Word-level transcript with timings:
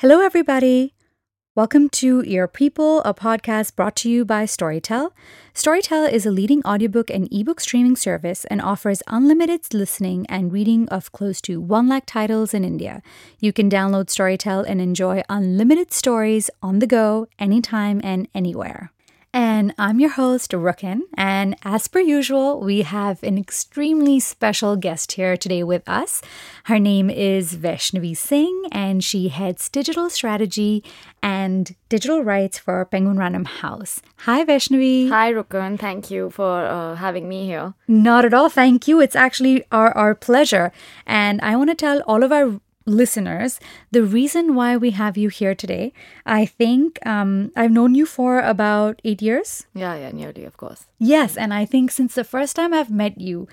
Hello, 0.00 0.20
everybody. 0.20 0.92
Welcome 1.54 1.88
to 1.88 2.22
Ear 2.26 2.46
People, 2.46 3.00
a 3.04 3.14
podcast 3.14 3.74
brought 3.76 3.96
to 3.96 4.10
you 4.10 4.26
by 4.26 4.44
Storytel. 4.44 5.12
Storytel 5.54 6.12
is 6.12 6.26
a 6.26 6.30
leading 6.30 6.62
audiobook 6.66 7.08
and 7.08 7.26
ebook 7.32 7.60
streaming 7.60 7.96
service 7.96 8.44
and 8.50 8.60
offers 8.60 9.02
unlimited 9.06 9.72
listening 9.72 10.26
and 10.28 10.52
reading 10.52 10.86
of 10.90 11.12
close 11.12 11.40
to 11.40 11.62
1 11.62 11.88
lakh 11.88 12.04
titles 12.04 12.52
in 12.52 12.62
India. 12.62 13.00
You 13.38 13.54
can 13.54 13.70
download 13.70 14.08
Storytel 14.08 14.66
and 14.68 14.82
enjoy 14.82 15.22
unlimited 15.30 15.94
stories 15.94 16.50
on 16.62 16.80
the 16.80 16.86
go, 16.86 17.26
anytime 17.38 18.02
and 18.04 18.28
anywhere. 18.34 18.92
And 19.36 19.74
I'm 19.76 20.00
your 20.00 20.12
host, 20.12 20.52
Rukun. 20.52 21.00
And 21.12 21.56
as 21.62 21.88
per 21.88 21.98
usual, 22.00 22.58
we 22.58 22.80
have 22.80 23.22
an 23.22 23.36
extremely 23.36 24.18
special 24.18 24.76
guest 24.76 25.12
here 25.12 25.36
today 25.36 25.62
with 25.62 25.86
us. 25.86 26.22
Her 26.64 26.78
name 26.78 27.10
is 27.10 27.54
Vaishnavi 27.54 28.16
Singh, 28.16 28.62
and 28.72 29.04
she 29.04 29.28
heads 29.28 29.68
digital 29.68 30.08
strategy 30.08 30.82
and 31.22 31.76
digital 31.90 32.24
rights 32.24 32.58
for 32.58 32.82
Penguin 32.86 33.18
Random 33.18 33.44
House. 33.44 34.00
Hi, 34.20 34.42
Vaishnavi. 34.42 35.10
Hi, 35.10 35.34
Rukun. 35.34 35.78
Thank 35.78 36.10
you 36.10 36.30
for 36.30 36.64
uh, 36.64 36.94
having 36.94 37.28
me 37.28 37.44
here. 37.44 37.74
Not 37.86 38.24
at 38.24 38.32
all. 38.32 38.48
Thank 38.48 38.88
you. 38.88 39.00
It's 39.00 39.14
actually 39.14 39.64
our, 39.70 39.92
our 39.92 40.14
pleasure. 40.14 40.72
And 41.06 41.42
I 41.42 41.56
want 41.56 41.68
to 41.68 41.76
tell 41.76 42.00
all 42.06 42.22
of 42.22 42.32
our 42.32 42.58
listeners, 42.86 43.60
the 43.90 44.04
reason 44.04 44.54
why 44.54 44.76
we 44.76 44.90
have 44.90 45.16
you 45.18 45.28
here 45.28 45.54
today, 45.54 45.92
I 46.24 46.46
think 46.46 47.04
um, 47.04 47.52
I've 47.56 47.72
known 47.72 47.94
you 47.94 48.06
for 48.06 48.40
about 48.40 49.02
eight 49.04 49.20
years. 49.20 49.66
Yeah, 49.74 49.96
yeah, 49.96 50.12
nearly, 50.12 50.44
of 50.44 50.56
course. 50.56 50.86
Yes, 50.98 51.36
and 51.36 51.52
I 51.52 51.66
think 51.66 51.90
since 51.90 52.14
the 52.14 52.24
first 52.24 52.56
time 52.56 52.72
I've 52.72 52.90
met 52.90 53.20
you, 53.20 53.48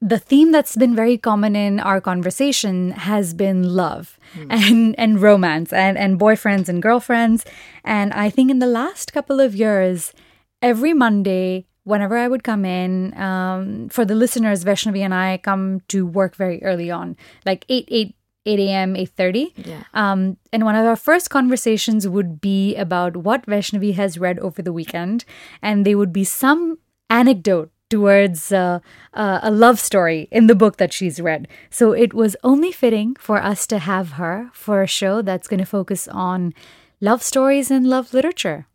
the 0.00 0.18
theme 0.18 0.50
that's 0.50 0.76
been 0.76 0.96
very 0.96 1.18
common 1.18 1.54
in 1.54 1.78
our 1.78 2.00
conversation 2.00 2.92
has 2.92 3.34
been 3.34 3.74
love 3.74 4.18
mm. 4.34 4.46
and 4.48 4.94
and 4.98 5.20
romance 5.20 5.72
and 5.72 5.98
and 5.98 6.18
boyfriends 6.18 6.68
and 6.68 6.82
girlfriends 6.82 7.44
and 7.84 8.12
i 8.14 8.30
think 8.30 8.50
in 8.50 8.60
the 8.60 8.66
last 8.66 9.12
couple 9.12 9.40
of 9.40 9.54
years 9.54 10.14
every 10.62 10.94
monday 10.94 11.66
whenever 11.84 12.16
i 12.16 12.26
would 12.26 12.42
come 12.42 12.64
in 12.64 13.12
um, 13.20 13.90
for 13.90 14.06
the 14.06 14.14
listeners 14.14 14.64
vaishnavi 14.64 15.00
and 15.00 15.12
i 15.12 15.36
come 15.36 15.80
to 15.88 16.06
work 16.06 16.34
very 16.34 16.62
early 16.62 16.90
on 16.90 17.14
like 17.44 17.66
8 17.68 17.86
8 17.90 18.14
8 18.46 18.58
a.m., 18.58 18.94
8.30. 18.94 19.66
Yeah. 19.66 19.82
Um, 19.94 20.36
and 20.52 20.64
one 20.64 20.74
of 20.74 20.86
our 20.86 20.96
first 20.96 21.30
conversations 21.30 22.08
would 22.08 22.40
be 22.40 22.74
about 22.76 23.16
what 23.18 23.46
Vaishnavi 23.46 23.94
has 23.94 24.18
read 24.18 24.38
over 24.38 24.62
the 24.62 24.72
weekend. 24.72 25.24
And 25.62 25.84
there 25.84 25.98
would 25.98 26.12
be 26.12 26.24
some 26.24 26.78
anecdote 27.10 27.70
towards 27.90 28.52
uh, 28.52 28.78
uh, 29.12 29.40
a 29.42 29.50
love 29.50 29.78
story 29.78 30.28
in 30.30 30.46
the 30.46 30.54
book 30.54 30.78
that 30.78 30.92
she's 30.92 31.20
read. 31.20 31.48
So 31.68 31.92
it 31.92 32.14
was 32.14 32.36
only 32.42 32.72
fitting 32.72 33.16
for 33.18 33.42
us 33.42 33.66
to 33.66 33.78
have 33.78 34.12
her 34.12 34.48
for 34.54 34.82
a 34.82 34.86
show 34.86 35.20
that's 35.20 35.48
going 35.48 35.58
to 35.58 35.66
focus 35.66 36.08
on 36.08 36.54
love 37.00 37.22
stories 37.22 37.70
and 37.70 37.86
love 37.86 38.14
literature. 38.14 38.66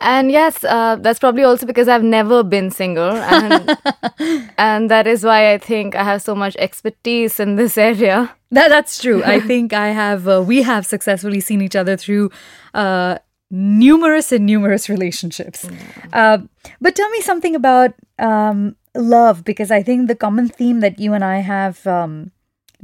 and 0.00 0.30
yes, 0.30 0.64
uh, 0.64 0.96
that's 0.96 1.18
probably 1.18 1.42
also 1.42 1.66
because 1.66 1.88
I've 1.88 2.02
never 2.02 2.42
been 2.42 2.70
single, 2.70 3.12
and 3.12 3.78
and 4.58 4.90
that 4.90 5.06
is 5.06 5.24
why 5.24 5.52
I 5.52 5.58
think 5.58 5.94
I 5.94 6.04
have 6.04 6.22
so 6.22 6.34
much 6.34 6.56
expertise 6.56 7.40
in 7.40 7.56
this 7.56 7.76
area. 7.76 8.34
That 8.50 8.68
that's 8.68 9.00
true. 9.00 9.22
I 9.24 9.40
think 9.40 9.72
I 9.72 9.88
have. 9.88 10.26
Uh, 10.26 10.42
we 10.46 10.62
have 10.62 10.86
successfully 10.86 11.40
seen 11.40 11.60
each 11.62 11.76
other 11.76 11.96
through. 11.96 12.30
Uh, 12.74 13.18
numerous 13.52 14.30
and 14.30 14.46
numerous 14.46 14.88
relationships. 14.88 15.68
Uh, 16.12 16.38
but 16.80 16.94
tell 16.94 17.10
me 17.10 17.20
something 17.20 17.56
about 17.56 17.94
um, 18.20 18.76
love, 18.94 19.44
because 19.44 19.72
I 19.72 19.82
think 19.82 20.06
the 20.06 20.14
common 20.14 20.48
theme 20.48 20.78
that 20.80 21.00
you 21.00 21.14
and 21.14 21.24
I 21.24 21.38
have 21.38 21.84
um, 21.86 22.30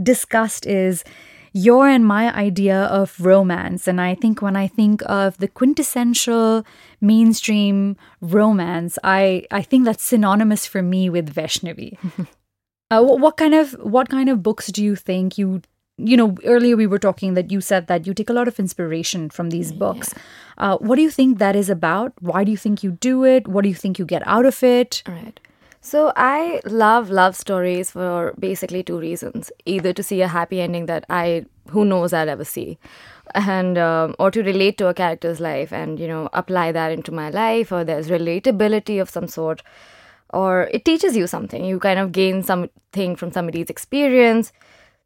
discussed 0.02 0.66
is 0.66 1.04
your 1.56 1.88
and 1.88 2.04
my 2.04 2.32
idea 2.34 2.82
of 2.84 3.18
romance. 3.18 3.88
And 3.88 3.98
I 3.98 4.14
think 4.14 4.42
when 4.42 4.56
I 4.56 4.66
think 4.68 5.00
of 5.06 5.38
the 5.38 5.48
quintessential 5.48 6.66
mainstream 7.00 7.96
romance, 8.20 8.98
I, 9.02 9.46
I 9.50 9.62
think 9.62 9.86
that's 9.86 10.04
synonymous 10.04 10.66
for 10.66 10.82
me 10.82 11.08
with 11.08 11.34
Vaishnavi. 11.34 11.96
uh, 12.90 13.02
what, 13.02 13.20
what 13.20 13.36
kind 13.38 13.54
of 13.54 13.72
what 13.80 14.10
kind 14.10 14.28
of 14.28 14.42
books 14.42 14.66
do 14.66 14.84
you 14.84 14.96
think 14.96 15.38
you 15.38 15.62
you 15.96 16.14
know 16.14 16.36
earlier 16.44 16.76
we 16.76 16.86
were 16.86 16.98
talking 16.98 17.32
that 17.32 17.50
you 17.50 17.62
said 17.62 17.86
that 17.86 18.06
you 18.06 18.12
take 18.12 18.28
a 18.28 18.34
lot 18.34 18.46
of 18.46 18.60
inspiration 18.60 19.30
from 19.30 19.48
these 19.48 19.72
books 19.72 20.12
yeah. 20.14 20.72
uh, 20.74 20.76
what 20.76 20.96
do 20.96 21.02
you 21.02 21.10
think 21.10 21.38
that 21.38 21.56
is 21.56 21.70
about 21.70 22.12
why 22.20 22.44
do 22.44 22.50
you 22.50 22.56
think 22.58 22.82
you 22.82 22.90
do 22.90 23.24
it 23.24 23.48
what 23.48 23.62
do 23.62 23.70
you 23.70 23.74
think 23.74 23.98
you 23.98 24.04
get 24.04 24.22
out 24.26 24.44
of 24.44 24.62
it 24.62 25.02
right 25.08 25.40
so 25.86 26.12
I 26.16 26.60
love 26.64 27.10
love 27.10 27.36
stories 27.36 27.90
for 27.92 28.34
basically 28.38 28.82
two 28.82 28.98
reasons: 28.98 29.50
either 29.64 29.92
to 29.92 30.02
see 30.02 30.20
a 30.22 30.28
happy 30.28 30.60
ending 30.60 30.86
that 30.86 31.04
I, 31.08 31.46
who 31.70 31.84
knows, 31.84 32.12
I'll 32.12 32.28
ever 32.28 32.44
see, 32.44 32.78
and 33.34 33.78
um, 33.78 34.16
or 34.18 34.30
to 34.32 34.42
relate 34.42 34.78
to 34.78 34.88
a 34.88 34.94
character's 34.94 35.40
life 35.40 35.72
and 35.72 36.00
you 36.00 36.08
know 36.08 36.28
apply 36.32 36.72
that 36.72 36.92
into 36.92 37.12
my 37.12 37.30
life, 37.30 37.70
or 37.72 37.84
there's 37.84 38.08
relatability 38.08 39.00
of 39.00 39.10
some 39.10 39.28
sort, 39.28 39.62
or 40.30 40.68
it 40.72 40.84
teaches 40.84 41.16
you 41.16 41.26
something. 41.26 41.64
You 41.64 41.78
kind 41.78 42.00
of 42.00 42.12
gain 42.12 42.42
something 42.42 43.16
from 43.16 43.32
somebody's 43.32 43.70
experience. 43.70 44.52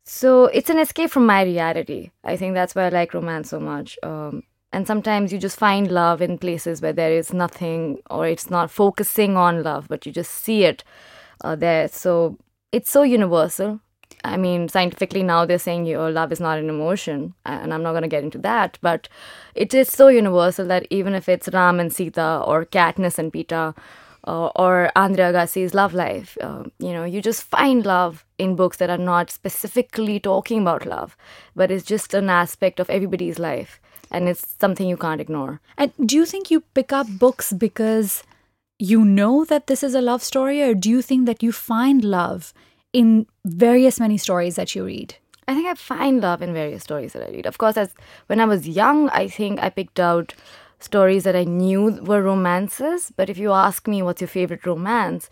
So 0.05 0.47
it's 0.47 0.71
an 0.71 0.79
escape 0.79 1.11
from 1.11 1.27
my 1.27 1.43
reality. 1.43 2.11
I 2.25 2.37
think 2.37 2.55
that's 2.55 2.75
why 2.75 2.87
I 2.87 2.89
like 2.89 3.15
romance 3.15 3.51
so 3.51 3.61
much. 3.61 3.99
Um, 4.03 4.43
and 4.72 4.86
sometimes 4.86 5.32
you 5.32 5.38
just 5.38 5.58
find 5.58 5.91
love 5.91 6.22
in 6.22 6.38
places 6.38 6.81
where 6.81 6.92
there 6.92 7.12
is 7.12 7.32
nothing 7.32 7.98
or 8.08 8.26
it's 8.26 8.50
not 8.50 8.70
focusing 8.70 9.36
on 9.36 9.62
love 9.62 9.86
but 9.88 10.06
you 10.06 10.12
just 10.12 10.31
see 10.31 10.64
it 10.64 10.84
uh, 11.44 11.56
there 11.56 11.88
so 11.88 12.36
it's 12.72 12.91
so 12.91 13.03
universal 13.03 13.81
i 14.25 14.36
mean 14.36 14.69
scientifically 14.69 15.22
now 15.22 15.44
they're 15.44 15.58
saying 15.58 15.86
your 15.86 16.10
love 16.10 16.32
is 16.32 16.41
not 16.41 16.58
an 16.58 16.69
emotion 16.69 17.34
and 17.44 17.72
i'm 17.72 17.82
not 17.82 17.92
going 17.92 18.03
to 18.03 18.08
get 18.08 18.25
into 18.25 18.38
that 18.38 18.78
but 18.81 19.08
it 19.54 19.75
is 19.75 19.88
so 19.88 20.08
universal 20.08 20.66
that 20.66 20.87
even 20.91 21.14
if 21.14 21.28
it's 21.28 21.48
ram 21.48 21.81
and 21.81 21.92
sita 21.92 22.42
or 22.47 22.64
katniss 22.64 23.19
and 23.19 23.32
peeta 23.32 23.75
uh, 24.26 24.48
or 24.48 24.92
Andre 24.97 25.25
Agassi's 25.25 25.72
love 25.72 25.94
life. 25.94 26.37
Uh, 26.42 26.64
you 26.78 26.92
know, 26.92 27.04
you 27.04 27.22
just 27.22 27.42
find 27.42 27.87
love 27.87 28.26
in 28.37 28.54
books 28.54 28.76
that 28.76 28.91
are 28.91 28.98
not 28.98 29.31
specifically 29.31 30.20
talking 30.20 30.60
about 30.60 30.84
love, 30.84 31.16
but 31.56 31.70
it's 31.70 31.87
just 31.87 32.12
an 32.12 32.28
aspect 32.28 32.81
of 32.81 32.91
everybody's 32.91 33.38
life 33.38 33.81
and 34.10 34.28
it's 34.28 34.56
something 34.59 34.88
you 34.88 34.97
can't 34.97 35.21
ignore. 35.21 35.60
And 35.76 35.93
do 36.04 36.16
you 36.16 36.26
think 36.26 36.50
you 36.50 36.62
pick 36.75 36.93
up 36.93 37.06
books 37.19 37.53
because 37.53 38.22
you 38.78 39.04
know 39.04 39.44
that 39.44 39.66
this 39.66 39.82
is 39.82 39.94
a 39.94 40.00
love 40.00 40.22
story, 40.22 40.62
or 40.62 40.75
do 40.75 40.88
you 40.88 41.03
think 41.03 41.26
that 41.26 41.43
you 41.43 41.53
find 41.53 42.03
love 42.04 42.53
in 42.93 43.26
various 43.44 44.00
many 44.00 44.19
stories 44.19 44.56
that 44.56 44.75
you 44.75 44.84
read? 44.84 45.15
I 45.47 45.54
think 45.54 45.66
I 45.66 45.75
find 45.75 46.20
love 46.20 46.43
in 46.43 46.53
various 46.53 46.82
stories 46.82 47.12
that 47.12 47.26
I 47.26 47.31
read. 47.31 47.47
Of 47.47 47.59
course, 47.59 47.76
as 47.76 47.93
when 48.28 48.41
I 48.41 48.44
was 48.44 48.69
young, 48.69 49.09
I 49.10 49.28
think 49.28 49.60
I 49.60 49.69
picked 49.69 50.00
out 50.00 50.34
stories 50.78 51.25
that 51.25 51.37
I 51.37 51.44
knew 51.44 52.00
were 52.03 52.22
romances. 52.22 53.12
But 53.16 53.28
if 53.28 53.37
you 53.37 53.53
ask 53.53 53.87
me 53.87 54.03
what's 54.03 54.20
your 54.20 54.28
favorite 54.28 54.65
romance, 54.65 55.28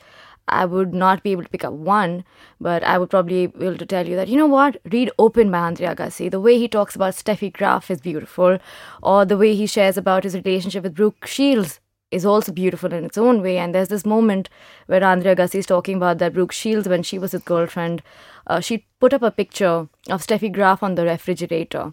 I 0.49 0.65
would 0.65 0.95
not 0.95 1.23
be 1.23 1.33
able 1.33 1.45
to 1.45 1.49
pick 1.49 1.65
up 1.65 1.73
one, 1.73 2.25
but 2.61 2.83
I 2.85 2.99
would 2.99 3.11
probably 3.11 3.47
be 3.47 3.67
able 3.67 3.79
to 3.79 3.87
tell 3.87 4.07
you 4.07 4.17
that, 4.17 4.29
you 4.29 4.37
know 4.37 4.47
what, 4.47 4.79
read 4.85 5.11
Open 5.19 5.51
by 5.51 5.59
Andre 5.59 5.89
Agassi. 5.89 6.31
The 6.31 6.41
way 6.41 6.59
he 6.59 6.69
talks 6.69 6.97
about 6.97 7.15
Steffi 7.15 7.53
Graf 7.53 7.91
is 7.91 8.01
beautiful, 8.01 8.59
or 9.03 9.25
the 9.25 9.37
way 9.39 9.55
he 9.55 9.67
shares 9.67 9.97
about 9.97 10.25
his 10.25 10.35
relationship 10.35 10.85
with 10.85 10.95
Brooke 10.95 11.27
Shields 11.27 11.81
is 12.11 12.25
also 12.25 12.53
beautiful 12.53 12.93
in 12.93 13.05
its 13.05 13.19
own 13.19 13.43
way. 13.43 13.59
And 13.59 13.75
there's 13.75 13.89
this 13.89 14.07
moment 14.07 14.49
where 14.87 15.05
Andre 15.05 15.35
Agassi 15.35 15.57
is 15.57 15.67
talking 15.67 15.97
about 15.97 16.19
that 16.19 16.33
Brooke 16.33 16.53
Shields, 16.53 16.89
when 16.89 17.03
she 17.03 17.19
was 17.19 17.33
his 17.33 17.43
girlfriend, 17.43 18.03
uh, 18.47 18.61
she 18.61 18.87
put 18.99 19.13
up 19.13 19.23
a 19.23 19.31
picture 19.31 19.89
of 20.09 20.27
Steffi 20.27 20.51
Graf 20.53 20.83
on 20.83 20.95
the 20.95 21.05
refrigerator 21.05 21.93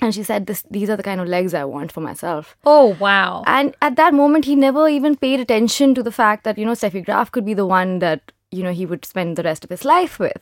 and 0.00 0.14
she 0.14 0.22
said 0.22 0.46
this 0.46 0.64
these 0.70 0.88
are 0.88 0.96
the 0.96 1.02
kind 1.02 1.20
of 1.20 1.28
legs 1.28 1.54
i 1.54 1.64
want 1.64 1.92
for 1.92 2.00
myself. 2.00 2.56
Oh 2.64 2.96
wow. 3.00 3.42
And 3.46 3.76
at 3.82 3.96
that 3.96 4.14
moment 4.14 4.44
he 4.44 4.54
never 4.54 4.88
even 4.88 5.16
paid 5.16 5.40
attention 5.40 5.94
to 5.94 6.02
the 6.02 6.12
fact 6.12 6.44
that 6.44 6.58
you 6.58 6.64
know 6.64 6.72
steffi 6.72 7.04
graf 7.04 7.32
could 7.32 7.44
be 7.44 7.54
the 7.54 7.66
one 7.66 7.98
that 7.98 8.32
you 8.50 8.62
know 8.62 8.72
he 8.72 8.86
would 8.86 9.04
spend 9.04 9.36
the 9.36 9.42
rest 9.42 9.64
of 9.64 9.70
his 9.70 9.84
life 9.84 10.18
with. 10.18 10.40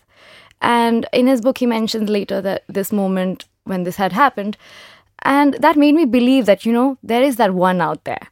And 0.61 1.07
in 1.13 1.27
his 1.27 1.41
book 1.41 1.59
he 1.59 1.67
mentions 1.67 2.09
later 2.09 2.41
that 2.41 2.65
this 2.69 2.93
moment 2.93 3.47
when 3.65 3.85
this 3.85 3.97
had 3.97 4.13
happened. 4.13 4.57
And 5.23 5.55
that 5.55 5.77
made 5.77 5.95
me 5.95 6.05
believe 6.05 6.47
that 6.47 6.65
you 6.67 6.73
know 6.73 6.99
there 7.03 7.23
is 7.23 7.37
that 7.37 7.55
one 7.55 7.81
out 7.81 8.05
there. 8.05 8.29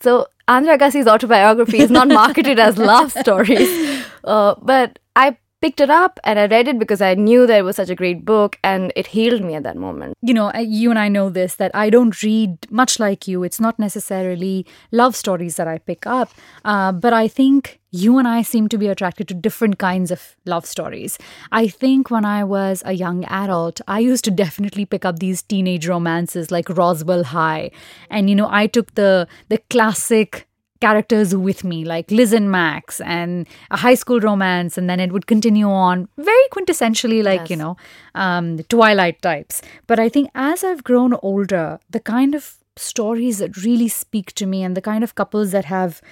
So 0.00 0.26
Andre 0.48 0.76
Agassi's 0.76 1.08
autobiography 1.08 1.78
is 1.78 1.90
not 1.90 2.08
marketed 2.22 2.58
as 2.58 2.78
love 2.78 3.10
stories, 3.10 4.04
uh, 4.24 4.54
but 4.62 4.98
I 5.16 5.36
picked 5.60 5.80
it 5.80 5.90
up 5.90 6.20
and 6.24 6.38
I 6.38 6.46
read 6.46 6.68
it 6.68 6.78
because 6.78 7.00
I 7.00 7.14
knew 7.14 7.46
that 7.46 7.58
it 7.58 7.62
was 7.62 7.76
such 7.76 7.88
a 7.90 7.94
great 7.94 8.24
book 8.24 8.58
and 8.62 8.92
it 8.94 9.08
healed 9.08 9.42
me 9.42 9.54
at 9.54 9.62
that 9.62 9.76
moment. 9.76 10.14
You 10.22 10.34
know, 10.34 10.52
you 10.54 10.90
and 10.90 10.98
I 10.98 11.08
know 11.08 11.30
this 11.30 11.56
that 11.56 11.70
I 11.74 11.90
don't 11.90 12.22
read 12.22 12.70
much 12.70 13.00
like 13.00 13.26
you. 13.26 13.42
It's 13.42 13.60
not 13.60 13.78
necessarily 13.78 14.66
love 14.92 15.16
stories 15.16 15.56
that 15.56 15.68
I 15.68 15.78
pick 15.78 16.06
up, 16.06 16.30
uh, 16.64 16.92
but 16.92 17.12
I 17.12 17.28
think 17.28 17.80
you 17.90 18.18
and 18.18 18.28
I 18.28 18.42
seem 18.42 18.68
to 18.68 18.78
be 18.78 18.88
attracted 18.88 19.28
to 19.28 19.34
different 19.34 19.78
kinds 19.78 20.10
of 20.10 20.36
love 20.44 20.66
stories. 20.66 21.16
I 21.50 21.68
think 21.68 22.10
when 22.10 22.26
I 22.26 22.44
was 22.44 22.82
a 22.84 22.92
young 22.92 23.24
adult, 23.24 23.80
I 23.88 24.00
used 24.00 24.24
to 24.26 24.30
definitely 24.30 24.84
pick 24.84 25.04
up 25.04 25.18
these 25.18 25.42
teenage 25.42 25.88
romances 25.88 26.50
like 26.50 26.68
Roswell 26.68 27.24
High. 27.24 27.70
And 28.10 28.28
you 28.28 28.36
know, 28.36 28.48
I 28.50 28.66
took 28.66 28.94
the 28.94 29.26
the 29.48 29.58
classic 29.70 30.46
characters 30.80 31.34
with 31.34 31.64
me, 31.64 31.84
like 31.84 32.10
Liz 32.10 32.32
and 32.32 32.50
Max, 32.50 33.00
and 33.00 33.46
a 33.70 33.76
high 33.76 33.94
school 33.94 34.20
romance, 34.20 34.76
and 34.78 34.88
then 34.88 35.00
it 35.00 35.12
would 35.12 35.26
continue 35.26 35.68
on 35.68 36.08
very 36.16 36.48
quintessentially, 36.52 37.22
like, 37.22 37.40
Yes. 37.40 37.50
you 37.50 37.56
know, 37.56 37.76
um, 38.14 38.58
Twilight 38.68 39.22
types. 39.22 39.62
But 39.86 39.98
I 39.98 40.08
think 40.08 40.30
as 40.34 40.64
I've 40.64 40.84
grown 40.84 41.14
older, 41.22 41.78
the 41.90 42.00
kind 42.00 42.34
of 42.34 42.56
stories 42.76 43.38
that 43.38 43.56
really 43.64 43.88
speak 43.88 44.32
to 44.34 44.46
me 44.46 44.62
and 44.62 44.76
the 44.76 44.82
kind 44.82 45.02
of 45.02 45.14
couples 45.14 45.50
that 45.52 45.64
have 45.64 46.02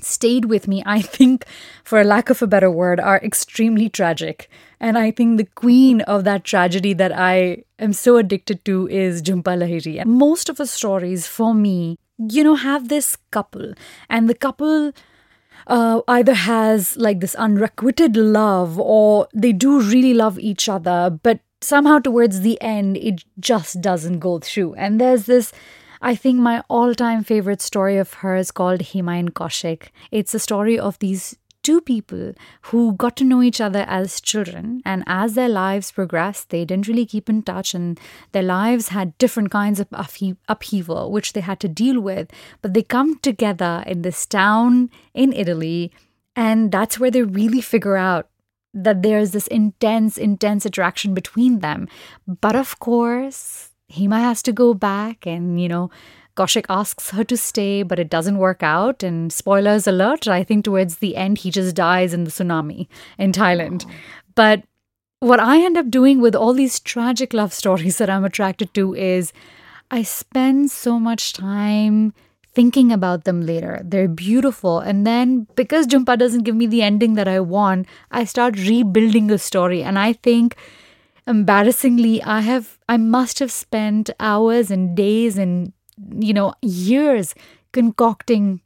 stayed 0.00 0.46
with 0.46 0.66
me, 0.66 0.82
I 0.86 1.02
think, 1.02 1.44
for 1.84 2.00
a 2.00 2.04
lack 2.04 2.30
of 2.30 2.40
a 2.40 2.46
better 2.46 2.70
word, 2.70 2.98
are 3.00 3.18
extremely 3.18 3.90
tragic. 3.90 4.48
And 4.80 4.96
I 4.96 5.10
think 5.10 5.36
the 5.36 5.44
queen 5.44 6.00
of 6.02 6.24
that 6.24 6.44
tragedy 6.44 6.94
that 6.94 7.12
I 7.12 7.64
am 7.78 7.92
so 7.92 8.16
addicted 8.16 8.64
to 8.64 8.88
is 8.88 9.20
Jhumpa 9.20 9.58
Lahiri. 9.58 10.00
And 10.00 10.10
most 10.10 10.48
of 10.48 10.56
the 10.56 10.66
stories 10.66 11.26
for 11.26 11.52
me, 11.54 11.98
you 12.28 12.44
know, 12.44 12.56
have 12.56 12.88
this 12.88 13.16
couple, 13.30 13.72
and 14.08 14.28
the 14.28 14.34
couple 14.34 14.92
uh, 15.66 16.00
either 16.08 16.34
has 16.34 16.96
like 16.96 17.20
this 17.20 17.34
unrequited 17.34 18.16
love 18.16 18.78
or 18.78 19.28
they 19.34 19.52
do 19.52 19.80
really 19.80 20.14
love 20.14 20.38
each 20.38 20.68
other, 20.68 21.18
but 21.22 21.40
somehow 21.60 21.98
towards 21.98 22.40
the 22.40 22.60
end, 22.60 22.96
it 22.96 23.24
just 23.38 23.80
doesn't 23.80 24.18
go 24.18 24.38
through. 24.38 24.74
And 24.74 25.00
there's 25.00 25.26
this, 25.26 25.52
I 26.00 26.14
think, 26.14 26.38
my 26.38 26.62
all 26.68 26.94
time 26.94 27.24
favorite 27.24 27.60
story 27.60 27.98
of 27.98 28.14
hers 28.14 28.50
called 28.50 28.80
Hema 28.80 29.18
and 29.18 29.34
Kaushik. 29.34 29.88
It's 30.10 30.34
a 30.34 30.38
story 30.38 30.78
of 30.78 30.98
these 30.98 31.36
two 31.62 31.80
people 31.80 32.32
who 32.62 32.94
got 32.94 33.16
to 33.16 33.24
know 33.24 33.42
each 33.42 33.60
other 33.60 33.84
as 33.86 34.20
children 34.20 34.80
and 34.84 35.04
as 35.06 35.34
their 35.34 35.48
lives 35.48 35.92
progressed 35.92 36.50
they 36.50 36.64
didn't 36.64 36.88
really 36.88 37.06
keep 37.06 37.28
in 37.28 37.42
touch 37.42 37.74
and 37.74 38.00
their 38.32 38.42
lives 38.42 38.88
had 38.88 39.16
different 39.18 39.50
kinds 39.50 39.80
of 39.80 39.88
uphe- 39.90 40.36
upheaval 40.48 41.10
which 41.10 41.32
they 41.32 41.40
had 41.40 41.60
to 41.60 41.68
deal 41.68 42.00
with. 42.00 42.30
But 42.62 42.74
they 42.74 42.82
come 42.82 43.18
together 43.18 43.84
in 43.86 44.02
this 44.02 44.26
town 44.26 44.90
in 45.14 45.32
italy 45.32 45.92
and 46.36 46.72
that's 46.72 46.98
where 46.98 47.10
they 47.10 47.22
really 47.22 47.60
figure 47.60 47.96
out 47.96 48.28
that 48.72 49.02
there's 49.02 49.32
this 49.32 49.46
intense 49.48 50.16
intense 50.16 50.64
attraction 50.64 51.12
between 51.12 51.58
them. 51.58 51.88
But 52.26 52.56
of 52.56 52.78
course 52.78 53.70
hema 53.92 54.20
has 54.20 54.42
to 54.42 54.52
go 54.52 54.72
back 54.72 55.26
and 55.26 55.60
you 55.60 55.68
know 55.68 55.90
Kaushik 56.40 56.64
asks 56.70 57.10
her 57.10 57.22
to 57.24 57.36
stay, 57.36 57.82
but 57.82 57.98
it 57.98 58.08
doesn't 58.08 58.38
work 58.38 58.62
out. 58.62 59.02
And 59.02 59.30
spoilers 59.30 59.86
alert, 59.86 60.26
I 60.26 60.42
think 60.42 60.64
towards 60.64 60.96
the 60.96 61.14
end, 61.14 61.36
he 61.38 61.50
just 61.50 61.76
dies 61.76 62.14
in 62.14 62.24
the 62.24 62.30
tsunami 62.30 62.88
in 63.18 63.32
Thailand. 63.32 63.84
But 64.34 64.62
what 65.18 65.38
I 65.38 65.62
end 65.62 65.76
up 65.76 65.90
doing 65.90 66.18
with 66.18 66.34
all 66.34 66.54
these 66.54 66.80
tragic 66.80 67.34
love 67.34 67.52
stories 67.52 67.98
that 67.98 68.08
I'm 68.08 68.24
attracted 68.24 68.72
to 68.72 68.94
is 68.94 69.34
I 69.90 70.02
spend 70.02 70.70
so 70.70 70.98
much 70.98 71.34
time 71.34 72.14
thinking 72.54 72.90
about 72.90 73.24
them 73.24 73.42
later. 73.42 73.82
They're 73.84 74.08
beautiful. 74.08 74.78
And 74.78 75.06
then 75.06 75.46
because 75.56 75.86
Jhumpa 75.86 76.18
doesn't 76.18 76.44
give 76.44 76.56
me 76.56 76.66
the 76.66 76.80
ending 76.80 77.16
that 77.16 77.28
I 77.28 77.40
want, 77.40 77.86
I 78.10 78.24
start 78.24 78.56
rebuilding 78.56 79.30
a 79.30 79.36
story. 79.36 79.82
And 79.82 79.98
I 79.98 80.14
think 80.14 80.56
embarrassingly, 81.26 82.22
I 82.22 82.40
have 82.40 82.78
I 82.88 82.96
must 82.96 83.40
have 83.40 83.52
spent 83.52 84.08
hours 84.18 84.70
and 84.70 84.96
days 84.96 85.36
and 85.36 85.74
you 86.18 86.32
know 86.32 86.54
years 86.62 87.34
concocting 87.72 88.60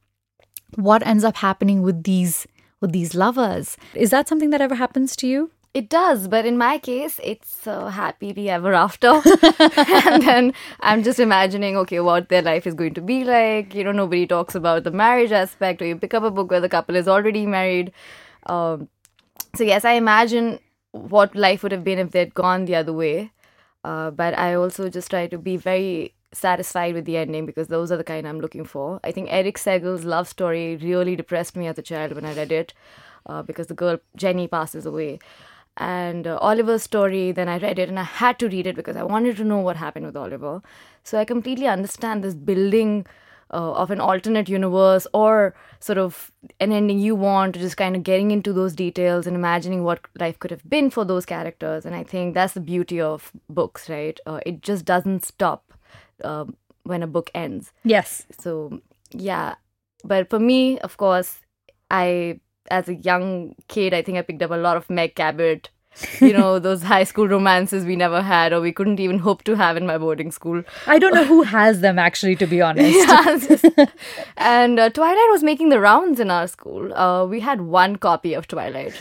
what 0.76 1.06
ends 1.06 1.25
up 1.25 1.36
happening 1.36 1.82
with 1.82 2.02
these 2.04 2.46
with 2.81 2.92
these 2.92 3.14
lovers. 3.14 3.76
Is 3.94 4.10
that 4.10 4.28
something 4.28 4.50
that 4.50 4.60
ever 4.60 4.75
happens 4.75 5.16
to 5.16 5.26
you? 5.26 5.50
It 5.72 5.88
does, 5.88 6.28
but 6.28 6.46
in 6.46 6.56
my 6.56 6.78
case, 6.78 7.19
it's 7.25 7.66
uh, 7.66 7.88
happily 7.88 8.48
ever 8.48 8.75
after. 8.75 9.08
and 10.08 10.22
then 10.22 10.52
I'm 10.81 11.02
just 11.02 11.19
imagining, 11.19 11.76
okay, 11.78 11.98
what 11.98 12.28
their 12.28 12.42
life 12.42 12.64
is 12.64 12.75
going 12.75 12.94
to 12.94 13.00
be 13.00 13.25
like. 13.25 13.75
You 13.75 13.82
know, 13.82 13.90
nobody 13.90 14.25
talks 14.25 14.54
about 14.54 14.84
the 14.84 14.92
marriage 14.92 15.32
aspect, 15.32 15.82
or 15.82 15.86
you 15.86 15.96
pick 15.96 16.14
up 16.14 16.22
a 16.22 16.31
book 16.31 16.52
where 16.52 16.60
the 16.60 16.69
couple 16.69 16.94
is 16.94 17.08
already 17.08 17.44
married. 17.44 17.90
Um, 18.46 18.88
so, 19.56 19.64
yes, 19.64 19.84
I 19.84 19.94
imagine 19.94 20.60
what 20.92 21.34
life 21.34 21.64
would 21.64 21.72
have 21.72 21.82
been 21.82 21.98
if 21.98 22.12
they'd 22.12 22.34
gone 22.34 22.66
the 22.66 22.76
other 22.76 22.92
way. 22.92 23.32
Uh, 23.82 24.12
but 24.12 24.38
I 24.38 24.54
also 24.54 24.88
just 24.88 25.10
try 25.10 25.26
to 25.26 25.38
be 25.38 25.56
very 25.56 26.14
satisfied 26.34 26.94
with 26.94 27.04
the 27.04 27.16
ending 27.16 27.46
because 27.46 27.69
those 27.69 27.90
are 27.92 27.96
the 27.96 28.04
kind 28.04 28.26
I'm 28.26 28.40
looking 28.40 28.64
for. 28.64 29.00
I 29.04 29.12
think 29.12 29.28
Erich 29.31 29.58
Segal's 29.58 30.04
love 30.04 30.28
story 30.28 30.76
really 30.76 31.16
depressed 31.16 31.56
me 31.56 31.66
as 31.66 31.78
a 31.78 31.82
child 31.82 32.12
when 32.12 32.25
I 32.25 32.34
read 32.34 32.52
it 32.52 32.75
uh, 33.26 33.42
because 33.42 33.69
the 33.69 33.75
girl 33.75 33.98
Jenny 34.16 34.48
passes 34.48 34.86
away. 34.86 35.19
And 35.76 36.26
uh, 36.26 36.38
Oliver's 36.40 36.84
story, 36.84 37.32
then 37.32 37.48
I 37.48 37.58
read 37.58 37.78
it 37.78 37.88
and 37.88 37.98
I 37.98 38.04
had 38.04 38.38
to 38.38 38.48
read 38.48 38.66
it 38.66 38.76
because 38.76 38.96
I 38.96 39.02
wanted 39.02 39.36
to 39.38 39.44
know 39.44 39.58
what 39.58 39.76
happened 39.76 40.06
with 40.06 40.16
Oliver. 40.16 40.62
So 41.02 41.19
I 41.19 41.25
completely 41.25 41.66
understand 41.66 42.22
this 42.22 42.34
building 42.34 43.06
uh, 43.52 43.72
of 43.72 43.90
an 43.90 44.00
alternate 44.00 44.48
universe 44.48 45.06
or 45.12 45.54
sort 45.81 45.98
of 45.98 46.32
an 46.60 46.72
ending 46.72 46.98
you 46.98 47.14
want, 47.14 47.56
just 47.56 47.76
kind 47.76 47.96
of 47.96 48.02
getting 48.02 48.31
into 48.31 48.52
those 48.52 48.72
details 48.72 49.26
and 49.26 49.36
imagining 49.36 49.84
what 49.84 50.00
life 50.19 50.38
could 50.38 50.50
have 50.50 50.69
been 50.69 50.90
for 50.90 51.04
those 51.04 51.26
characters. 51.26 51.84
And 51.84 51.94
I 51.94 52.04
think 52.04 52.34
that's 52.34 52.54
the 52.54 52.60
beauty 52.60 53.00
of 53.00 53.32
books, 53.48 53.88
right? 53.88 54.19
Uh, 54.26 54.40
it 54.46 54.62
just 54.62 54.84
doesn't 54.84 55.25
stop 55.25 55.72
uh, 56.22 56.44
when 56.84 57.02
a 57.02 57.06
book 57.06 57.31
ends. 57.34 57.72
Yes. 57.84 58.26
So 58.38 58.81
yeah, 59.11 59.55
but 60.05 60.28
for 60.31 60.38
me, 60.38 60.78
of 60.81 60.96
course, 60.96 61.38
I 61.90 62.40
as 62.70 62.88
a 62.88 62.94
young 62.94 63.55
kid, 63.69 63.93
I 63.94 64.02
think 64.02 64.19
I 64.19 64.22
picked 64.22 64.43
up 64.43 64.50
a 64.50 64.56
lot 64.56 64.76
of 64.76 64.88
Meg 64.90 65.14
Cabot. 65.14 65.70
you 66.20 66.32
know 66.32 66.58
those 66.66 66.82
high 66.82 67.05
school 67.05 67.28
romances 67.28 67.84
we 67.84 67.94
never 67.94 68.20
had 68.20 68.52
or 68.52 68.61
we 68.61 68.72
couldn't 68.72 68.99
even 68.99 69.20
hope 69.20 69.44
to 69.44 69.55
have 69.55 69.76
in 69.76 69.87
my 69.87 69.96
boarding 69.96 70.32
school 70.32 70.64
I 70.88 70.99
don't 70.99 71.14
know 71.14 71.25
who 71.25 71.43
has 71.44 71.82
them 71.82 72.00
actually, 72.00 72.34
to 72.37 72.46
be 72.49 72.60
honest. 72.60 72.99
Yeah. 73.78 73.87
and 74.37 74.81
uh, 74.81 74.90
twilight 74.90 75.31
was 75.31 75.44
making 75.44 75.69
the 75.69 75.78
rounds 75.78 76.19
in 76.19 76.32
our 76.32 76.49
school 76.49 76.93
uh, 76.94 77.25
we 77.26 77.38
had 77.38 77.60
one 77.60 77.94
copy 77.96 78.34
of 78.34 78.49
twilight 78.49 78.93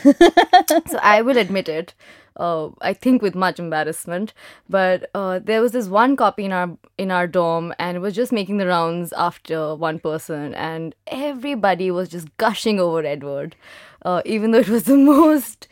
so 0.86 0.98
i 1.02 1.20
will 1.20 1.36
admit 1.36 1.68
it 1.68 1.94
uh, 2.36 2.68
I 2.80 2.92
think 2.92 3.22
with 3.22 3.34
much 3.34 3.58
embarrassment, 3.58 4.32
but 4.68 5.08
uh, 5.14 5.38
there 5.38 5.60
was 5.60 5.72
this 5.72 5.88
one 5.88 6.16
copy 6.16 6.44
in 6.44 6.52
our 6.52 6.76
in 6.98 7.10
our 7.10 7.26
dorm, 7.26 7.72
and 7.78 7.96
it 7.96 8.00
was 8.00 8.14
just 8.14 8.32
making 8.32 8.56
the 8.58 8.66
rounds 8.66 9.12
after 9.14 9.74
one 9.74 9.98
person, 9.98 10.54
and 10.54 10.94
everybody 11.06 11.90
was 11.90 12.08
just 12.08 12.34
gushing 12.36 12.80
over 12.80 13.04
Edward, 13.04 13.56
uh, 14.04 14.22
even 14.24 14.50
though 14.50 14.58
it 14.58 14.68
was 14.68 14.84
the 14.84 14.96
most. 15.12 15.68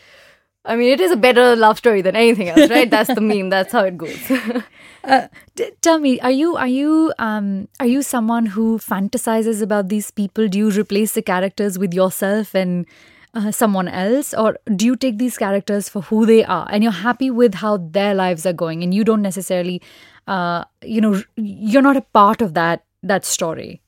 I 0.64 0.76
mean, 0.76 0.92
it 0.92 1.00
is 1.00 1.10
a 1.10 1.16
better 1.16 1.56
love 1.56 1.78
story 1.78 2.02
than 2.02 2.14
anything 2.14 2.48
else, 2.48 2.70
right? 2.70 2.88
That's 2.88 3.12
the 3.12 3.20
meme. 3.20 3.50
That's 3.50 3.72
how 3.72 3.84
it 3.84 3.96
goes. 3.98 4.18
Uh, 5.04 5.26
d- 5.56 5.72
tell 5.80 5.98
me, 5.98 6.20
are 6.20 6.30
you 6.30 6.54
are 6.56 6.68
you 6.68 7.12
um 7.18 7.66
are 7.80 7.86
you 7.88 8.02
someone 8.02 8.46
who 8.46 8.78
fantasizes 8.78 9.60
about 9.60 9.88
these 9.88 10.12
people? 10.12 10.46
Do 10.46 10.58
you 10.58 10.70
replace 10.70 11.14
the 11.14 11.22
characters 11.22 11.76
with 11.76 11.92
yourself 11.92 12.54
and 12.54 12.86
uh, 13.34 13.50
someone 13.50 13.88
else, 13.88 14.34
or 14.34 14.58
do 14.76 14.84
you 14.86 14.96
take 14.96 15.18
these 15.18 15.38
characters 15.38 15.88
for 15.88 16.02
who 16.02 16.26
they 16.26 16.44
are 16.44 16.66
and 16.70 16.82
you're 16.82 16.92
happy 16.92 17.30
with 17.30 17.54
how 17.54 17.76
their 17.76 18.14
lives 18.14 18.44
are 18.46 18.52
going, 18.52 18.82
and 18.82 18.94
you 18.94 19.04
don't 19.04 19.22
necessarily, 19.22 19.80
uh, 20.26 20.64
you 20.82 21.00
know, 21.00 21.22
you're 21.36 21.82
not 21.82 21.96
a 21.96 22.02
part 22.02 22.42
of 22.42 22.54
that 22.54 22.84
that 23.02 23.24
story? 23.24 23.80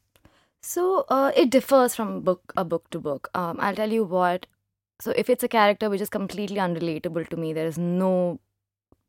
So 0.63 1.05
uh, 1.11 1.31
it 1.37 1.51
differs 1.51 1.95
from 1.95 2.23
book 2.23 2.53
a 2.57 2.65
book 2.65 2.89
to 2.91 2.99
book. 2.99 3.31
Um, 3.35 3.59
I'll 3.61 3.75
tell 3.75 3.93
you 3.93 4.05
what. 4.05 4.47
So 5.01 5.13
if 5.17 5.29
it's 5.29 5.45
a 5.45 5.49
character 5.49 5.91
which 5.91 6.01
is 6.01 6.09
completely 6.09 6.57
unrelatable 6.57 7.29
to 7.29 7.37
me, 7.37 7.53
there 7.53 7.67
is 7.67 7.77
no 7.77 8.41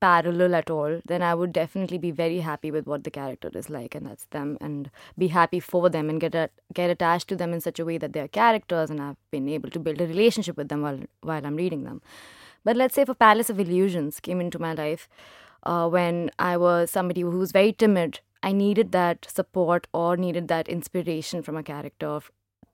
parallel 0.01 0.55
at 0.55 0.69
all, 0.69 1.01
then 1.05 1.21
I 1.21 1.33
would 1.33 1.53
definitely 1.53 1.97
be 1.97 2.11
very 2.11 2.39
happy 2.39 2.71
with 2.71 2.85
what 2.85 3.03
the 3.03 3.11
character 3.11 3.49
is 3.53 3.69
like, 3.69 3.95
and 3.95 4.05
that's 4.05 4.25
them, 4.25 4.57
and 4.61 4.89
be 5.17 5.27
happy 5.27 5.59
for 5.59 5.89
them, 5.89 6.09
and 6.09 6.19
get 6.19 6.35
a, 6.35 6.49
get 6.73 6.89
attached 6.89 7.27
to 7.29 7.35
them 7.35 7.53
in 7.53 7.61
such 7.61 7.79
a 7.79 7.85
way 7.85 7.97
that 7.97 8.13
they 8.13 8.19
are 8.19 8.27
characters, 8.27 8.89
and 8.89 9.01
I've 9.01 9.17
been 9.31 9.47
able 9.49 9.69
to 9.69 9.79
build 9.79 10.01
a 10.01 10.07
relationship 10.07 10.57
with 10.57 10.69
them 10.69 10.81
while 10.81 10.99
while 11.21 11.45
I'm 11.45 11.55
reading 11.55 11.83
them. 11.83 12.01
But 12.63 12.75
let's 12.75 12.95
say 12.95 13.03
if 13.03 13.09
a 13.09 13.15
Palace 13.15 13.49
of 13.49 13.59
Illusions 13.59 14.19
came 14.19 14.41
into 14.41 14.59
my 14.59 14.73
life 14.73 15.07
uh, 15.63 15.87
when 15.87 16.31
I 16.39 16.57
was 16.57 16.91
somebody 16.91 17.21
who 17.21 17.37
was 17.37 17.51
very 17.51 17.71
timid, 17.71 18.19
I 18.43 18.51
needed 18.51 18.91
that 18.91 19.27
support 19.29 19.87
or 19.93 20.17
needed 20.17 20.47
that 20.47 20.67
inspiration 20.67 21.41
from 21.41 21.57
a 21.57 21.63
character 21.63 22.19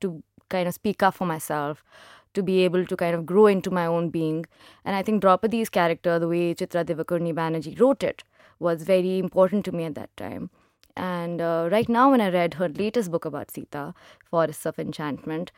to 0.02 0.24
kind 0.50 0.68
of 0.68 0.74
speak 0.74 1.02
up 1.02 1.16
for 1.16 1.26
myself, 1.26 1.84
to 2.34 2.44
be 2.44 2.64
able 2.64 2.86
to 2.86 2.96
kind 2.96 3.16
of 3.16 3.26
grow 3.26 3.48
into 3.48 3.72
my 3.72 3.86
own 3.86 4.10
being. 4.10 4.46
And 4.86 4.96
I 4.96 5.04
think 5.04 5.22
Draupadi's 5.22 5.70
character, 5.70 6.20
the 6.20 6.28
way 6.28 6.54
Chitra 6.54 6.86
Divakaruni 6.86 7.34
Banerjee 7.34 7.80
wrote 7.80 8.04
it, 8.04 8.24
was 8.60 8.84
very 8.84 9.18
important 9.20 9.66
to 9.66 9.72
me 9.72 9.86
at 9.86 9.96
that 9.96 10.16
time. 10.16 10.50
And 10.96 11.42
uh, 11.42 11.70
right 11.72 11.88
now, 11.88 12.12
when 12.12 12.22
I 12.22 12.30
read 12.30 12.56
her 12.56 12.70
latest 12.70 13.12
book 13.12 13.26
about 13.26 13.52
Sita, 13.52 13.94
Forests 14.30 14.66
of 14.66 14.78
Enchantment, 14.78 15.52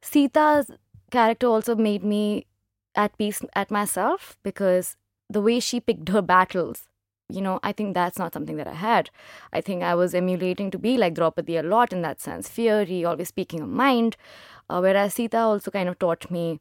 Sita's 0.00 0.70
character 1.10 1.46
also 1.46 1.74
made 1.74 2.04
me 2.04 2.46
at 2.94 3.16
peace 3.18 3.42
at 3.54 3.70
myself 3.70 4.36
because 4.42 4.96
the 5.30 5.42
way 5.42 5.60
she 5.60 5.80
picked 5.80 6.08
her 6.08 6.22
battles, 6.22 6.88
you 7.28 7.42
know, 7.42 7.60
I 7.62 7.72
think 7.72 7.94
that's 7.94 8.18
not 8.18 8.32
something 8.32 8.56
that 8.56 8.66
I 8.66 8.74
had. 8.74 9.10
I 9.52 9.60
think 9.60 9.82
I 9.82 9.94
was 9.94 10.14
emulating 10.14 10.70
to 10.70 10.78
be 10.78 10.96
like 10.96 11.14
Draupadi 11.14 11.56
a 11.56 11.62
lot 11.62 11.92
in 11.92 12.02
that 12.02 12.20
sense, 12.20 12.48
fiery, 12.48 13.04
always 13.04 13.28
speaking 13.28 13.60
her 13.60 13.66
mind. 13.66 14.16
Uh, 14.68 14.80
whereas 14.80 15.14
Sita 15.14 15.38
also 15.38 15.70
kind 15.70 15.88
of 15.88 15.98
taught 15.98 16.30
me 16.30 16.60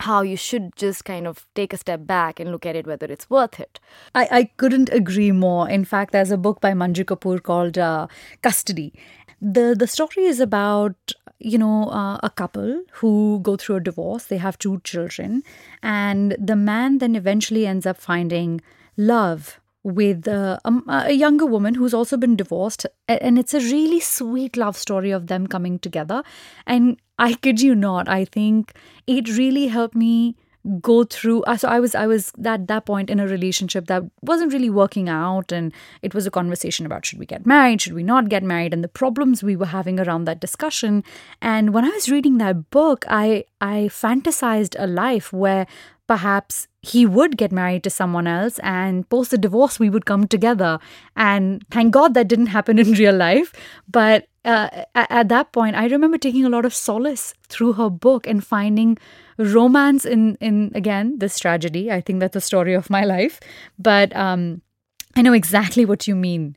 how 0.00 0.22
you 0.22 0.36
should 0.36 0.74
just 0.76 1.04
kind 1.04 1.26
of 1.26 1.46
take 1.54 1.72
a 1.72 1.76
step 1.76 2.06
back 2.06 2.38
and 2.38 2.52
look 2.52 2.64
at 2.64 2.76
it 2.76 2.86
whether 2.86 3.06
it's 3.06 3.28
worth 3.28 3.58
it. 3.58 3.80
I, 4.14 4.28
I 4.30 4.44
couldn't 4.56 4.90
agree 4.90 5.32
more. 5.32 5.68
In 5.68 5.84
fact, 5.84 6.12
there's 6.12 6.30
a 6.30 6.36
book 6.36 6.60
by 6.60 6.72
Manju 6.72 7.04
Kapur 7.04 7.42
called 7.42 7.78
uh, 7.78 8.06
Custody. 8.42 8.92
the 9.40 9.74
the 9.78 9.86
story 9.86 10.24
is 10.24 10.40
about 10.40 11.12
you 11.38 11.58
know 11.58 11.90
uh, 11.90 12.18
a 12.22 12.30
couple 12.30 12.82
who 13.00 13.40
go 13.42 13.56
through 13.56 13.76
a 13.76 13.80
divorce. 13.80 14.24
They 14.26 14.38
have 14.38 14.58
two 14.58 14.80
children, 14.84 15.42
and 15.82 16.36
the 16.38 16.56
man 16.56 16.98
then 16.98 17.16
eventually 17.16 17.66
ends 17.66 17.86
up 17.86 17.98
finding 17.98 18.60
love 18.96 19.60
with 19.84 20.26
uh, 20.28 20.58
a, 20.64 20.72
a, 20.88 21.12
younger 21.12 21.46
woman 21.46 21.74
who's 21.74 21.94
also 21.94 22.16
been 22.16 22.34
divorced 22.36 22.84
and 23.06 23.38
it's 23.38 23.54
a 23.54 23.60
really 23.60 24.00
sweet 24.00 24.56
love 24.56 24.76
story 24.76 25.12
of 25.12 25.28
them 25.28 25.46
coming 25.46 25.78
together 25.78 26.22
and 26.66 26.98
i 27.18 27.32
kid 27.34 27.60
you 27.60 27.74
not 27.74 28.08
i 28.08 28.24
think 28.24 28.72
it 29.06 29.36
really 29.36 29.66
helped 29.68 29.94
me 29.94 30.36
go 30.82 31.04
through 31.04 31.42
uh, 31.44 31.56
so 31.56 31.68
i 31.68 31.80
was 31.80 31.94
i 31.94 32.06
was 32.06 32.32
at 32.44 32.66
that 32.66 32.84
point 32.84 33.08
in 33.08 33.20
a 33.20 33.26
relationship 33.26 33.86
that 33.86 34.02
wasn't 34.22 34.52
really 34.52 34.68
working 34.68 35.08
out 35.08 35.50
and 35.52 35.72
it 36.02 36.14
was 36.14 36.26
a 36.26 36.30
conversation 36.30 36.84
about 36.84 37.06
should 37.06 37.18
we 37.18 37.26
get 37.26 37.46
married 37.46 37.80
should 37.80 37.94
we 37.94 38.02
not 38.02 38.28
get 38.28 38.42
married 38.42 38.74
and 38.74 38.84
the 38.84 38.88
problems 38.88 39.42
we 39.42 39.56
were 39.56 39.66
having 39.66 39.98
around 40.00 40.24
that 40.24 40.40
discussion. 40.40 41.02
And 41.40 41.72
when 41.72 41.84
i 41.84 41.88
was 41.88 42.10
reading 42.10 42.38
that 42.38 42.70
book 42.70 43.04
i 43.08 43.44
i 43.60 43.88
fantasized 43.90 44.74
a 44.78 44.86
life 44.86 45.32
where 45.32 45.66
perhaps 46.06 46.68
he 46.82 47.04
would 47.04 47.36
get 47.36 47.52
married 47.52 47.84
to 47.84 47.90
someone 47.90 48.26
else 48.26 48.58
and 48.60 49.08
post 49.10 49.30
the 49.30 49.38
divorce 49.38 49.78
we 49.78 49.90
would 49.90 50.06
come 50.06 50.26
together. 50.26 50.78
And 51.16 51.62
thank 51.70 51.92
god 51.92 52.14
that 52.14 52.28
didn't 52.28 52.46
happen 52.46 52.78
in 52.78 52.92
real 53.02 53.16
life 53.16 53.52
but 53.90 54.26
uh, 54.48 54.84
at 54.94 55.28
that 55.28 55.52
point 55.52 55.76
i 55.76 55.86
remember 55.86 56.18
taking 56.18 56.44
a 56.44 56.48
lot 56.48 56.64
of 56.64 56.74
solace 56.74 57.34
through 57.48 57.72
her 57.74 57.90
book 57.90 58.26
and 58.26 58.44
finding 58.44 58.96
romance 59.38 60.04
in 60.04 60.36
in 60.40 60.72
again 60.74 61.18
this 61.18 61.38
tragedy 61.38 61.90
i 61.90 62.00
think 62.00 62.20
that's 62.20 62.34
the 62.34 62.40
story 62.40 62.74
of 62.74 62.90
my 62.90 63.04
life 63.04 63.38
but 63.78 64.14
um 64.16 64.62
i 65.16 65.22
know 65.22 65.32
exactly 65.32 65.84
what 65.84 66.08
you 66.08 66.16
mean 66.16 66.56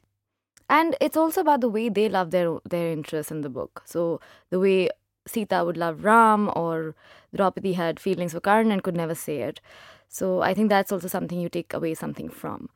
and 0.70 0.96
it's 1.02 1.18
also 1.18 1.42
about 1.42 1.62
the 1.62 1.70
way 1.70 1.90
they 1.90 2.08
love 2.10 2.32
their 2.32 2.58
their 2.70 2.92
interests 2.92 3.32
in 3.32 3.42
the 3.42 3.50
book 3.50 3.84
so 3.86 4.20
the 4.50 4.60
way 4.60 4.90
Sita 5.28 5.64
would 5.64 5.78
love 5.78 6.04
Ram 6.04 6.52
or 6.56 6.96
Draupadi 7.36 7.74
had 7.74 8.00
feelings 8.00 8.34
for 8.34 8.40
Karna 8.40 8.74
and 8.74 8.84
could 8.84 8.98
never 8.98 9.16
say 9.16 9.42
it. 9.42 9.62
So 10.10 10.42
I 10.42 10.54
think 10.54 10.70
that's 10.70 10.92
also 10.92 11.08
something 11.08 11.40
you 11.40 11.50
take 11.50 11.74
away 11.74 11.94
something 11.94 12.30
from. 12.30 12.70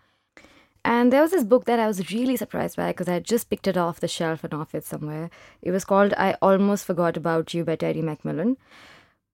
And 0.86 1.12
there 1.12 1.22
was 1.24 1.32
this 1.32 1.44
book 1.44 1.66
that 1.66 1.80
I 1.80 1.88
was 1.88 2.12
really 2.12 2.36
surprised 2.38 2.78
by 2.78 2.90
because 2.92 3.10
I 3.10 3.14
had 3.14 3.26
just 3.26 3.50
picked 3.50 3.68
it 3.68 3.76
off 3.76 4.00
the 4.00 4.08
shelf 4.08 4.44
and 4.44 4.54
off 4.54 4.76
it 4.76 4.86
somewhere. 4.86 5.32
It 5.64 5.72
was 5.72 5.84
called 5.84 6.14
I 6.16 6.38
Almost 6.42 6.86
Forgot 6.86 7.18
About 7.18 7.56
You 7.56 7.66
by 7.66 7.76
Terry 7.76 8.04
McMillan, 8.04 8.56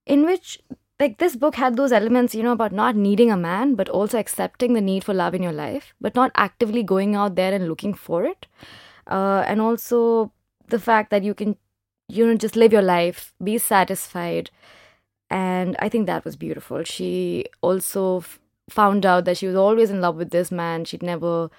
in 0.06 0.26
which 0.26 0.60
like 1.00 1.18
this 1.18 1.36
book 1.36 1.56
had 1.56 1.76
those 1.76 1.92
elements, 1.92 2.34
you 2.34 2.42
know, 2.44 2.54
about 2.54 2.72
not 2.72 2.96
needing 2.96 3.32
a 3.32 3.38
man, 3.38 3.76
but 3.76 3.90
also 3.90 4.18
accepting 4.18 4.74
the 4.74 4.82
need 4.82 5.04
for 5.04 5.14
love 5.14 5.36
in 5.36 5.44
your 5.44 5.52
life, 5.52 5.94
but 6.00 6.16
not 6.16 6.32
actively 6.36 6.84
going 6.84 7.16
out 7.16 7.36
there 7.36 7.54
and 7.54 7.68
looking 7.68 7.94
for 7.94 8.24
it. 8.24 8.48
Uh, 9.08 9.44
and 9.46 9.60
also 9.60 10.32
the 10.68 10.80
fact 10.80 11.10
that 11.10 11.24
you 11.24 11.34
can 11.34 11.58
you 12.08 12.26
know 12.28 12.36
just 12.36 12.56
live 12.56 12.74
your 12.74 12.82
life 12.82 13.34
be 13.44 13.58
satisfied 13.58 14.50
and 15.30 15.76
i 15.80 15.88
think 15.88 16.08
that 16.08 16.26
was 16.26 16.36
beautiful 16.36 16.84
she 16.84 17.46
also 17.62 18.18
f- 18.18 18.40
found 18.72 19.06
out 19.06 19.26
that 19.26 19.38
she 19.38 19.48
was 19.48 19.56
always 19.56 19.90
in 19.90 20.02
love 20.02 20.16
with 20.16 20.32
this 20.32 20.52
man 20.52 20.86
she'd 20.86 21.04
never 21.04 21.50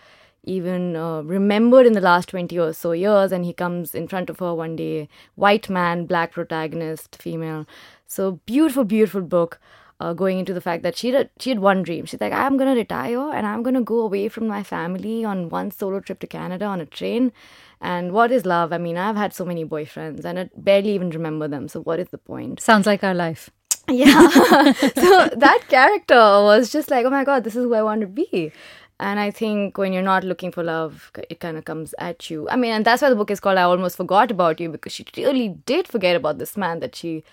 even 0.45 0.97
uh, 0.97 1.23
remembered 1.23 1.87
in 1.87 1.93
the 1.93 2.01
last 2.01 2.29
20 2.31 2.59
or 2.59 2.73
so 2.73 2.93
years 2.93 3.31
and 3.31 3.45
he 3.45 3.53
comes 3.53 3.95
in 3.95 4.09
front 4.09 4.29
of 4.29 4.41
her 4.41 4.55
one 4.55 4.75
day 4.75 5.09
white 5.37 5.69
man 5.71 6.05
black 6.05 6.33
protagonist 6.33 7.17
female 7.17 7.67
so 8.07 8.33
beautiful 8.47 8.85
beautiful 8.85 9.21
book 9.21 9.61
uh, 10.03 10.13
going 10.13 10.39
into 10.39 10.53
the 10.53 10.61
fact 10.61 10.83
that 10.83 10.97
she 10.97 11.13
had 11.13 11.31
she 11.39 11.51
had 11.51 11.61
one 11.61 11.83
dream. 11.83 12.05
She's 12.07 12.21
like, 12.21 12.33
I'm 12.33 12.57
gonna 12.57 12.75
retire 12.75 13.31
and 13.33 13.47
I'm 13.47 13.63
gonna 13.63 13.83
go 13.83 14.01
away 14.01 14.29
from 14.29 14.49
my 14.49 14.63
family 14.65 15.25
on 15.25 15.49
one 15.49 15.71
solo 15.71 16.01
trip 16.01 16.19
to 16.21 16.27
Canada 16.27 16.65
on 16.65 16.81
a 16.81 16.87
train, 16.87 17.33
and 17.81 18.13
what 18.13 18.33
is 18.33 18.45
love? 18.45 18.73
I 18.73 18.79
mean, 18.79 18.97
I've 18.97 19.17
had 19.17 19.33
so 19.33 19.45
many 19.45 19.65
boyfriends 19.65 20.25
and 20.25 20.39
I 20.41 20.51
barely 20.57 20.95
even 20.95 21.11
remember 21.11 21.47
them. 21.47 21.69
So, 21.69 21.81
what 21.83 22.01
is 22.01 22.09
the 22.09 22.19
point? 22.19 22.61
Sounds 22.61 22.87
like 22.87 23.05
our 23.05 23.15
life. 23.15 23.51
Yeah. 23.89 24.31
so, 24.73 25.29
that 25.37 25.65
character 25.69 26.15
was 26.15 26.71
just 26.71 26.91
like, 26.91 27.05
oh 27.05 27.11
my 27.11 27.25
God, 27.25 27.45
this 27.45 27.57
is 27.57 27.65
who 27.65 27.75
I 27.75 27.83
want 27.83 28.01
to 28.03 28.07
be. 28.07 28.53
And 29.01 29.19
I 29.19 29.31
think 29.33 29.79
when 29.79 29.93
you're 29.93 30.03
not 30.03 30.23
looking 30.23 30.53
for 30.53 30.63
love, 30.63 31.11
it 31.29 31.41
kind 31.41 31.57
of 31.57 31.65
comes 31.65 31.93
at 31.99 32.31
you. 32.31 32.49
I 32.49 32.57
mean, 32.57 32.71
and 32.73 32.85
that's 32.85 33.03
why 33.03 33.11
the 33.11 33.17
book 33.17 33.33
is 33.33 33.41
called 33.41 33.59
I 33.59 33.63
Almost 33.63 33.97
Forgot 33.97 34.31
About 34.31 34.61
You 34.61 34.69
because 34.69 34.93
she 34.93 35.05
really 35.17 35.49
did 35.67 35.89
forget 35.89 36.15
about 36.15 36.39
this 36.39 36.57
man 36.57 36.79
that 36.81 36.95
she 36.95 37.25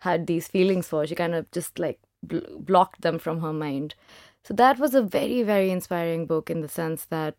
had 0.00 0.26
these 0.28 0.46
feelings 0.46 0.86
for. 0.86 1.04
She 1.06 1.16
kind 1.16 1.34
of 1.34 1.50
just 1.50 1.80
like 1.80 1.98
bl- 2.22 2.38
blocked 2.58 3.00
them 3.00 3.18
from 3.18 3.40
her 3.40 3.52
mind. 3.52 3.96
So 4.44 4.54
that 4.54 4.78
was 4.78 4.94
a 4.94 5.02
very, 5.02 5.42
very 5.42 5.70
inspiring 5.70 6.26
book 6.26 6.48
in 6.48 6.60
the 6.60 6.68
sense 6.68 7.06
that, 7.06 7.34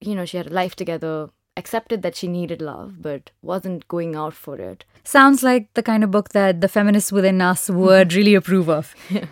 you 0.00 0.16
know, 0.16 0.24
she 0.24 0.36
had 0.36 0.48
a 0.48 0.54
life 0.54 0.74
together, 0.74 1.30
accepted 1.56 2.02
that 2.02 2.16
she 2.16 2.26
needed 2.26 2.60
love 2.60 3.00
but 3.00 3.30
wasn't 3.42 3.86
going 3.86 4.16
out 4.16 4.34
for 4.34 4.56
it. 4.56 4.84
Sounds 5.10 5.42
like 5.42 5.74
the 5.74 5.82
kind 5.82 6.04
of 6.04 6.12
book 6.12 6.28
that 6.28 6.60
the 6.60 6.68
feminists 6.68 7.10
within 7.10 7.42
us 7.42 7.68
would 7.68 8.14
really 8.18 8.36
approve 8.36 8.70
of. 8.70 8.94
Yeah. 9.10 9.26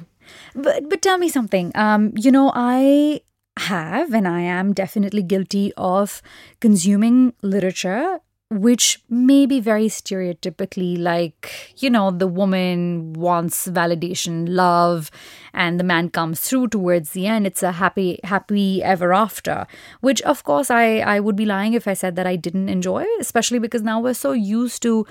But 0.53 0.89
but 0.89 1.03
tell 1.03 1.19
me 1.19 1.29
something. 1.29 1.71
Um, 1.77 2.13
you 2.17 2.33
know, 2.33 2.51
I 2.53 3.21
have 3.57 4.13
and 4.13 4.27
I 4.27 4.41
am 4.41 4.73
definitely 4.73 5.23
guilty 5.23 5.73
of 5.77 6.21
consuming 6.61 7.33
literature 7.43 8.19
which 8.51 9.03
may 9.11 9.45
be 9.45 9.61
very 9.61 9.89
stereotypically 9.89 10.99
like, 10.99 11.75
you 11.77 11.91
know, 11.91 12.11
the 12.11 12.27
woman 12.27 13.13
wants 13.13 13.69
validation, 13.69 14.47
love, 14.49 15.11
and 15.53 15.79
the 15.79 15.85
man 15.85 16.09
comes 16.09 16.41
through 16.41 16.69
towards 16.69 17.11
the 17.11 17.27
end. 17.27 17.47
It's 17.47 17.63
a 17.63 17.73
happy, 17.73 18.19
happy 18.25 18.83
ever 18.83 19.13
after, 19.13 19.67
which 20.01 20.23
of 20.23 20.45
course 20.45 20.71
I, 20.71 21.01
I 21.01 21.21
would 21.21 21.37
be 21.37 21.45
lying 21.45 21.75
if 21.75 21.87
I 21.87 21.93
said 21.93 22.17
that 22.17 22.27
I 22.27 22.37
didn't 22.37 22.71
enjoy, 22.71 23.05
especially 23.21 23.59
because 23.59 23.83
now 23.83 24.01
we're 24.01 24.15
so 24.15 24.33
used 24.33 24.81
to, 24.83 25.07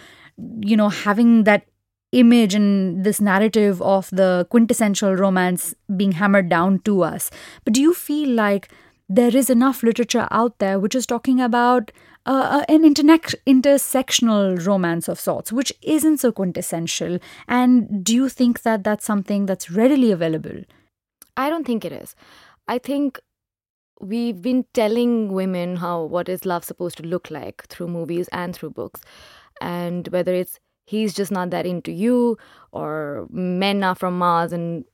you 0.62 0.78
know, 0.78 0.90
having 0.90 1.44
that 1.44 1.66
image 2.12 2.56
and 2.56 3.04
this 3.04 3.20
narrative 3.20 3.82
of 3.82 4.10
the 4.12 4.48
quintessential 4.50 5.14
romance 5.16 5.76
being 5.96 6.14
hammered 6.14 6.50
down 6.50 6.80
to 6.80 7.04
us. 7.04 7.30
But 7.66 7.74
do 7.74 7.82
you 7.82 7.94
feel 7.94 8.30
like 8.30 8.70
there 9.10 9.36
is 9.36 9.50
enough 9.50 9.84
literature 9.84 10.28
out 10.32 10.60
there 10.60 10.80
which 10.80 10.96
is 10.96 11.06
talking 11.06 11.40
about 11.40 11.92
uh, 12.26 12.66
an 12.68 12.84
interne- 12.84 13.40
intersectional 13.48 14.64
romance 14.66 15.08
of 15.08 15.20
sorts, 15.20 15.52
which 15.52 15.72
isn't 15.82 16.18
so 16.18 16.32
quintessential. 16.32 17.20
And 17.48 18.04
do 18.04 18.14
you 18.14 18.30
think 18.30 18.64
that 18.64 18.84
that's 18.84 19.06
something 19.06 19.46
that's 19.46 19.72
readily 19.72 20.12
available? 20.12 20.64
I 21.38 21.50
don't 21.50 21.66
think 21.66 21.86
it 21.86 21.94
is. 21.94 22.16
I 22.68 22.80
think 22.80 23.20
we've 24.02 24.42
been 24.42 24.66
telling 24.74 25.32
women 25.32 25.78
how 25.78 26.04
what 26.04 26.30
is 26.30 26.46
love 26.46 26.64
supposed 26.66 26.98
to 26.98 27.04
look 27.04 27.32
like 27.32 27.66
through 27.68 27.88
movies 27.88 28.28
and 28.32 28.54
through 28.54 28.72
books. 28.72 29.02
And 29.62 30.08
whether 30.10 30.34
it's 30.34 30.60
he's 30.86 31.14
just 31.14 31.32
not 31.32 31.50
that 31.50 31.66
into 31.66 31.92
you 31.92 32.38
or 32.72 33.28
men 33.30 33.84
are 33.84 33.96
from 33.96 34.18
Mars 34.18 34.54
and 34.54 34.86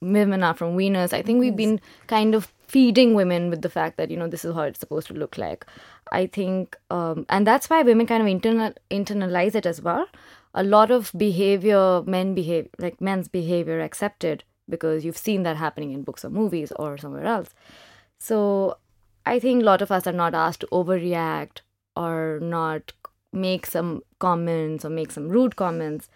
women 0.00 0.42
are 0.42 0.54
from 0.54 0.76
Venus. 0.76 1.12
I 1.12 1.22
think 1.22 1.40
we've 1.40 1.56
been 1.56 1.80
kind 2.06 2.34
of 2.34 2.52
feeding 2.66 3.14
women 3.14 3.48
with 3.50 3.62
the 3.62 3.70
fact 3.70 3.96
that 3.96 4.10
you 4.10 4.16
know 4.16 4.28
this 4.28 4.44
is 4.44 4.54
how 4.54 4.62
it's 4.62 4.78
supposed 4.80 5.08
to 5.08 5.14
look 5.14 5.38
like. 5.38 5.66
I 6.12 6.26
think 6.26 6.76
um, 6.90 7.26
and 7.28 7.46
that's 7.46 7.68
why 7.70 7.82
women 7.82 8.06
kind 8.06 8.22
of 8.22 8.28
internal, 8.28 8.72
internalize 8.90 9.54
it 9.54 9.66
as 9.66 9.80
well. 9.82 10.06
A 10.54 10.62
lot 10.62 10.90
of 10.90 11.12
behavior 11.16 12.02
men 12.06 12.34
behave 12.34 12.68
like 12.78 13.00
men's 13.00 13.28
behavior 13.28 13.80
accepted 13.80 14.44
because 14.68 15.04
you've 15.04 15.16
seen 15.16 15.42
that 15.44 15.56
happening 15.56 15.92
in 15.92 16.02
books 16.02 16.24
or 16.24 16.30
movies 16.30 16.72
or 16.76 16.98
somewhere 16.98 17.24
else. 17.24 17.54
So 18.18 18.76
i 19.28 19.38
think 19.38 19.62
a 19.62 19.64
lot 19.64 19.82
of 19.82 19.90
us 19.92 20.06
are 20.06 20.18
not 20.18 20.34
asked 20.34 20.60
to 20.60 20.66
overreact 20.68 21.60
or 21.94 22.38
not 22.40 22.92
make 23.32 23.66
some 23.66 24.02
comments 24.18 24.84
or 24.84 24.90
make 24.90 25.10
some 25.10 25.28
rude 25.28 25.56
comments 25.56 26.08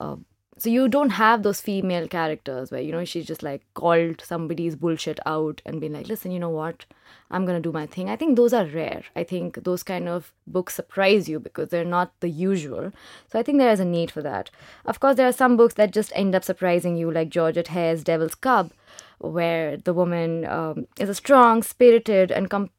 uh, 0.00 0.16
so 0.58 0.70
you 0.70 0.88
don't 0.88 1.10
have 1.10 1.42
those 1.42 1.60
female 1.60 2.08
characters 2.08 2.70
where 2.70 2.80
you 2.80 2.90
know 2.90 3.04
she's 3.04 3.26
just 3.26 3.42
like 3.42 3.62
called 3.74 4.22
somebody's 4.24 4.74
bullshit 4.74 5.20
out 5.26 5.60
and 5.66 5.80
been 5.82 5.92
like 5.92 6.08
listen 6.08 6.30
you 6.30 6.38
know 6.38 6.50
what? 6.50 6.86
I'm 7.30 7.44
gonna 7.44 7.60
do 7.60 7.72
my 7.72 7.86
thing. 7.86 8.08
I 8.08 8.16
think 8.16 8.36
those 8.36 8.54
are 8.54 8.64
rare. 8.64 9.02
I 9.14 9.22
think 9.24 9.64
those 9.64 9.82
kind 9.82 10.08
of 10.08 10.32
books 10.46 10.74
surprise 10.74 11.28
you 11.28 11.40
because 11.40 11.68
they're 11.68 11.84
not 11.84 12.12
the 12.20 12.30
usual. 12.30 12.92
So 13.30 13.38
i 13.38 13.42
think 13.42 13.58
there 13.58 13.70
is 13.70 13.80
a 13.80 13.84
need 13.84 14.10
for 14.10 14.22
that. 14.22 14.50
Of 14.86 14.98
course 14.98 15.16
there 15.16 15.28
are 15.28 15.32
some 15.32 15.58
books 15.58 15.74
that 15.74 15.92
just 15.92 16.12
end 16.14 16.34
up 16.34 16.44
surprising 16.44 16.96
you 16.96 17.10
like 17.10 17.28
georgette 17.28 17.68
heyer's 17.68 18.02
devil's 18.02 18.34
cub 18.34 18.72
where 19.18 19.76
the 19.76 19.92
woman 19.92 20.46
um, 20.46 20.86
is 20.98 21.10
a 21.10 21.14
strong 21.14 21.62
spirited 21.62 22.30
and 22.32 22.48
com- 22.48 22.70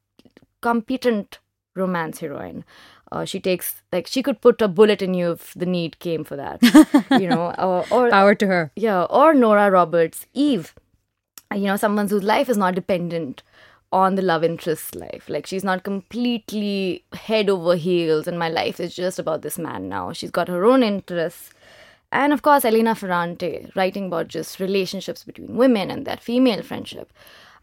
competent 0.62 1.40
romance 1.76 2.20
heroine 2.20 2.66
uh, 3.12 3.26
she 3.26 3.40
takes 3.40 3.82
like 3.92 4.08
she 4.08 4.22
could 4.24 4.42
put 4.42 4.62
a 4.62 4.68
bullet 4.68 5.02
in 5.02 5.14
you 5.14 5.32
if 5.32 5.54
the 5.54 5.66
need 5.66 5.98
came 6.00 6.24
for 6.24 6.36
that 6.36 6.60
you 7.12 7.28
know 7.28 7.54
or, 7.60 7.86
or 7.92 8.10
power 8.10 8.36
to 8.36 8.48
her. 8.48 8.72
Yeah 8.76 9.04
or 9.04 9.34
nora 9.34 9.70
roberts 9.72 10.26
eve. 10.34 10.74
You 11.54 11.68
know 11.68 11.78
someone 11.78 12.10
whose 12.10 12.24
life 12.24 12.50
is 12.50 12.58
not 12.58 12.76
dependent 12.76 13.44
on 13.92 14.16
the 14.16 14.22
love 14.22 14.44
interest's 14.44 14.96
life. 14.96 15.30
Like 15.30 15.46
she's 15.48 15.64
not 15.64 15.84
completely 15.84 17.06
head 17.14 17.50
over 17.50 17.76
heels 17.76 18.28
and 18.28 18.38
my 18.38 18.50
life 18.50 18.80
is 18.80 18.96
just 18.96 19.18
about 19.18 19.42
this 19.42 19.58
man 19.58 19.88
now. 19.88 20.12
She's 20.12 20.32
got 20.32 20.50
her 20.50 20.66
own 20.66 20.84
interests. 20.84 21.52
And 22.12 22.34
of 22.34 22.42
course 22.42 22.66
elena 22.66 22.96
ferrante 22.96 23.72
writing 23.76 24.08
about 24.08 24.28
just 24.28 24.60
relationships 24.60 25.24
between 25.24 25.56
women 25.56 25.90
and 25.92 26.06
that 26.06 26.22
female 26.22 26.64
friendship. 26.64 27.12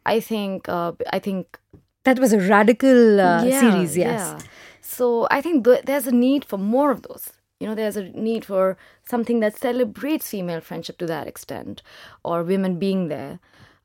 I 0.07 0.21
think 0.21 0.69
uh, 0.69 0.93
i 1.13 1.19
think 1.19 1.59
that 2.05 2.19
was 2.19 2.35
a 2.35 2.39
radical 2.39 3.21
uh, 3.21 3.43
yeah, 3.45 3.61
series 3.61 3.97
yes. 3.97 4.21
yeah 4.21 4.47
so 4.85 5.27
I 5.31 5.41
think 5.41 5.65
th- 5.65 5.85
there's 5.85 6.07
a 6.07 6.13
need 6.13 6.45
for 6.45 6.59
more 6.59 6.91
of 6.91 7.03
those. 7.03 7.33
You 7.61 7.69
know, 7.69 7.75
there's 7.75 7.97
a 7.97 8.05
need 8.11 8.45
for 8.45 8.77
something 9.09 9.41
that 9.41 9.57
celebrates 9.57 10.29
female 10.29 10.61
friendship 10.61 10.99
to 10.99 11.07
that 11.07 11.27
extent, 11.27 11.83
or 12.23 12.43
women 12.43 12.79
being 12.79 13.09
there, 13.09 13.39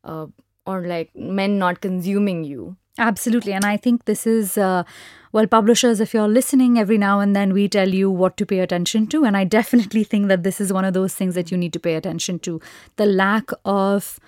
uh, 0.03 0.27
or 0.65 0.81
like 0.85 1.15
men 1.15 1.57
not 1.57 1.79
consuming 1.81 2.43
you. 2.43 2.75
Absolutely. 2.97 3.53
And 3.53 3.63
I 3.63 3.77
think 3.77 4.03
this 4.05 4.27
is, 4.27 4.57
uh, 4.57 4.83
well, 5.31 5.47
publishers, 5.47 6.01
if 6.01 6.13
you're 6.13 6.27
listening 6.27 6.77
every 6.77 6.97
now 6.97 7.21
and 7.21 7.33
then, 7.33 7.53
we 7.53 7.69
tell 7.69 7.87
you 7.87 8.11
what 8.11 8.35
to 8.37 8.45
pay 8.45 8.59
attention 8.59 9.07
to. 9.07 9.23
And 9.23 9.37
I 9.37 9.45
definitely 9.45 10.03
think 10.03 10.27
that 10.27 10.43
this 10.43 10.59
is 10.59 10.73
one 10.73 10.83
of 10.83 10.93
those 10.93 11.15
things 11.15 11.35
that 11.35 11.49
you 11.49 11.57
need 11.57 11.71
to 11.73 11.79
pay 11.79 11.95
attention 11.95 12.39
to. 12.39 12.59
The 12.97 13.05
lack 13.05 13.51
of 13.63 14.19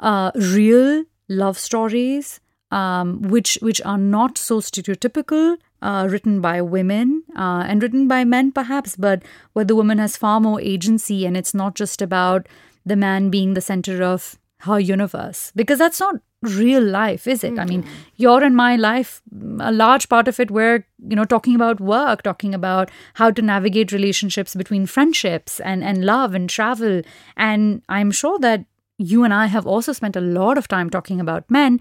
uh, 0.00 0.30
real 0.34 1.04
love 1.28 1.58
stories, 1.58 2.40
um, 2.70 3.20
which, 3.20 3.58
which 3.60 3.82
are 3.82 3.98
not 3.98 4.38
so 4.38 4.60
stereotypical. 4.60 5.58
Uh, 5.82 6.08
written 6.10 6.40
by 6.40 6.60
women 6.62 7.22
uh, 7.36 7.62
and 7.68 7.82
written 7.82 8.08
by 8.08 8.24
men, 8.24 8.50
perhaps, 8.50 8.96
but 8.96 9.22
where 9.52 9.64
the 9.64 9.76
woman 9.76 9.98
has 9.98 10.16
far 10.16 10.40
more 10.40 10.58
agency 10.60 11.26
and 11.26 11.36
it's 11.36 11.52
not 11.52 11.74
just 11.74 12.00
about 12.00 12.48
the 12.86 12.96
man 12.96 13.28
being 13.28 13.52
the 13.52 13.60
center 13.60 14.02
of 14.02 14.38
her 14.60 14.80
universe 14.80 15.52
because 15.54 15.78
that's 15.78 16.00
not 16.00 16.16
real 16.42 16.82
life 16.82 17.26
is 17.26 17.42
it 17.42 17.52
mm-hmm. 17.52 17.60
i 17.60 17.64
mean 17.64 17.84
your 18.16 18.42
and 18.42 18.56
my 18.56 18.76
life 18.76 19.20
a 19.60 19.72
large 19.72 20.08
part 20.08 20.28
of 20.28 20.38
it 20.38 20.50
we're 20.50 20.86
you 21.08 21.16
know 21.16 21.24
talking 21.24 21.54
about 21.54 21.80
work 21.80 22.22
talking 22.22 22.54
about 22.54 22.90
how 23.14 23.30
to 23.30 23.42
navigate 23.42 23.90
relationships 23.90 24.54
between 24.54 24.86
friendships 24.86 25.60
and 25.60 25.82
and 25.82 26.04
love 26.04 26.34
and 26.34 26.48
travel 26.48 27.02
and 27.36 27.82
i'm 27.88 28.10
sure 28.10 28.38
that 28.38 28.64
you 28.98 29.24
and 29.24 29.34
i 29.34 29.46
have 29.46 29.66
also 29.66 29.92
spent 29.92 30.16
a 30.16 30.20
lot 30.20 30.56
of 30.56 30.68
time 30.68 30.88
talking 30.88 31.20
about 31.20 31.50
men 31.50 31.80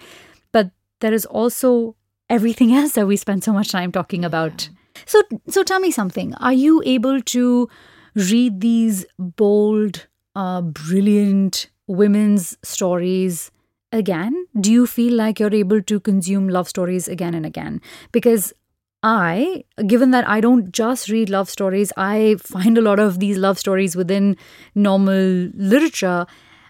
but 0.51 0.71
there 1.01 1.13
is 1.13 1.25
also 1.25 1.95
everything 2.29 2.73
else 2.73 2.93
that 2.93 3.07
we 3.07 3.15
spend 3.15 3.43
so 3.43 3.53
much 3.53 3.71
time 3.71 3.91
talking 3.91 4.21
yeah. 4.21 4.27
about 4.27 4.69
so 5.05 5.21
so 5.47 5.63
tell 5.63 5.79
me 5.79 5.91
something 5.91 6.33
are 6.35 6.53
you 6.53 6.81
able 6.85 7.21
to 7.21 7.69
read 8.15 8.61
these 8.61 9.05
bold 9.17 10.07
uh, 10.35 10.61
brilliant 10.61 11.69
women's 11.87 12.57
stories 12.63 13.51
again? 13.91 14.45
Do 14.59 14.71
you 14.71 14.87
feel 14.87 15.13
like 15.13 15.39
you're 15.39 15.53
able 15.53 15.81
to 15.81 15.99
consume 15.99 16.49
love 16.49 16.67
stories 16.67 17.07
again 17.07 17.33
and 17.33 17.45
again? 17.45 17.81
Because 18.11 18.53
I, 19.03 19.63
given 19.85 20.11
that 20.11 20.27
I 20.27 20.41
don't 20.41 20.71
just 20.71 21.09
read 21.09 21.29
love 21.29 21.49
stories, 21.49 21.91
I 21.95 22.37
find 22.39 22.77
a 22.77 22.81
lot 22.81 22.99
of 22.99 23.19
these 23.19 23.37
love 23.37 23.59
stories 23.59 23.95
within 23.95 24.35
normal 24.73 25.49
literature. 25.55 26.25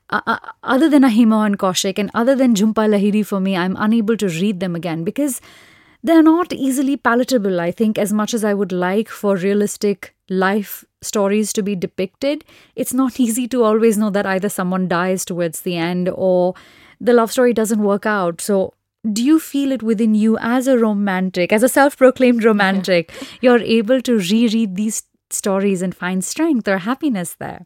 Uh, 0.09 0.21
uh, 0.27 0.37
other 0.61 0.87
than 0.87 1.01
Ahima 1.01 1.45
and 1.45 1.57
Kaushik 1.57 1.97
and 1.97 2.11
other 2.13 2.35
than 2.35 2.53
Jhumpa 2.53 2.87
Lahiri 2.87 3.25
for 3.25 3.39
me, 3.39 3.57
I'm 3.57 3.75
unable 3.79 4.15
to 4.17 4.27
read 4.27 4.59
them 4.59 4.75
again 4.75 5.03
because 5.03 5.41
they're 6.03 6.21
not 6.21 6.53
easily 6.53 6.97
palatable, 6.97 7.59
I 7.59 7.71
think, 7.71 7.97
as 7.97 8.13
much 8.13 8.35
as 8.35 8.43
I 8.43 8.53
would 8.53 8.71
like 8.71 9.09
for 9.09 9.35
realistic 9.35 10.15
life 10.29 10.85
stories 11.01 11.51
to 11.53 11.63
be 11.63 11.75
depicted. 11.75 12.45
It's 12.75 12.93
not 12.93 13.19
easy 13.25 13.47
to 13.47 13.63
always 13.63 13.97
know 13.97 14.11
that 14.11 14.27
either 14.27 14.49
someone 14.49 14.87
dies 14.87 15.25
towards 15.25 15.61
the 15.61 15.75
end 15.75 16.09
or 16.13 16.53
the 17.01 17.13
love 17.13 17.31
story 17.31 17.53
doesn't 17.53 17.81
work 17.81 18.05
out. 18.05 18.41
So, 18.41 18.73
do 19.11 19.23
you 19.23 19.39
feel 19.39 19.71
it 19.71 19.83
within 19.83 20.15
you 20.15 20.37
as 20.39 20.67
a 20.67 20.77
romantic, 20.77 21.51
as 21.51 21.63
a 21.63 21.69
self 21.69 21.97
proclaimed 21.97 22.43
romantic, 22.43 23.11
you're 23.41 23.59
able 23.59 24.01
to 24.01 24.17
reread 24.17 24.75
these 24.75 25.03
stories 25.29 25.81
and 25.81 25.95
find 25.95 26.23
strength 26.23 26.67
or 26.67 26.79
happiness 26.79 27.35
there? 27.35 27.65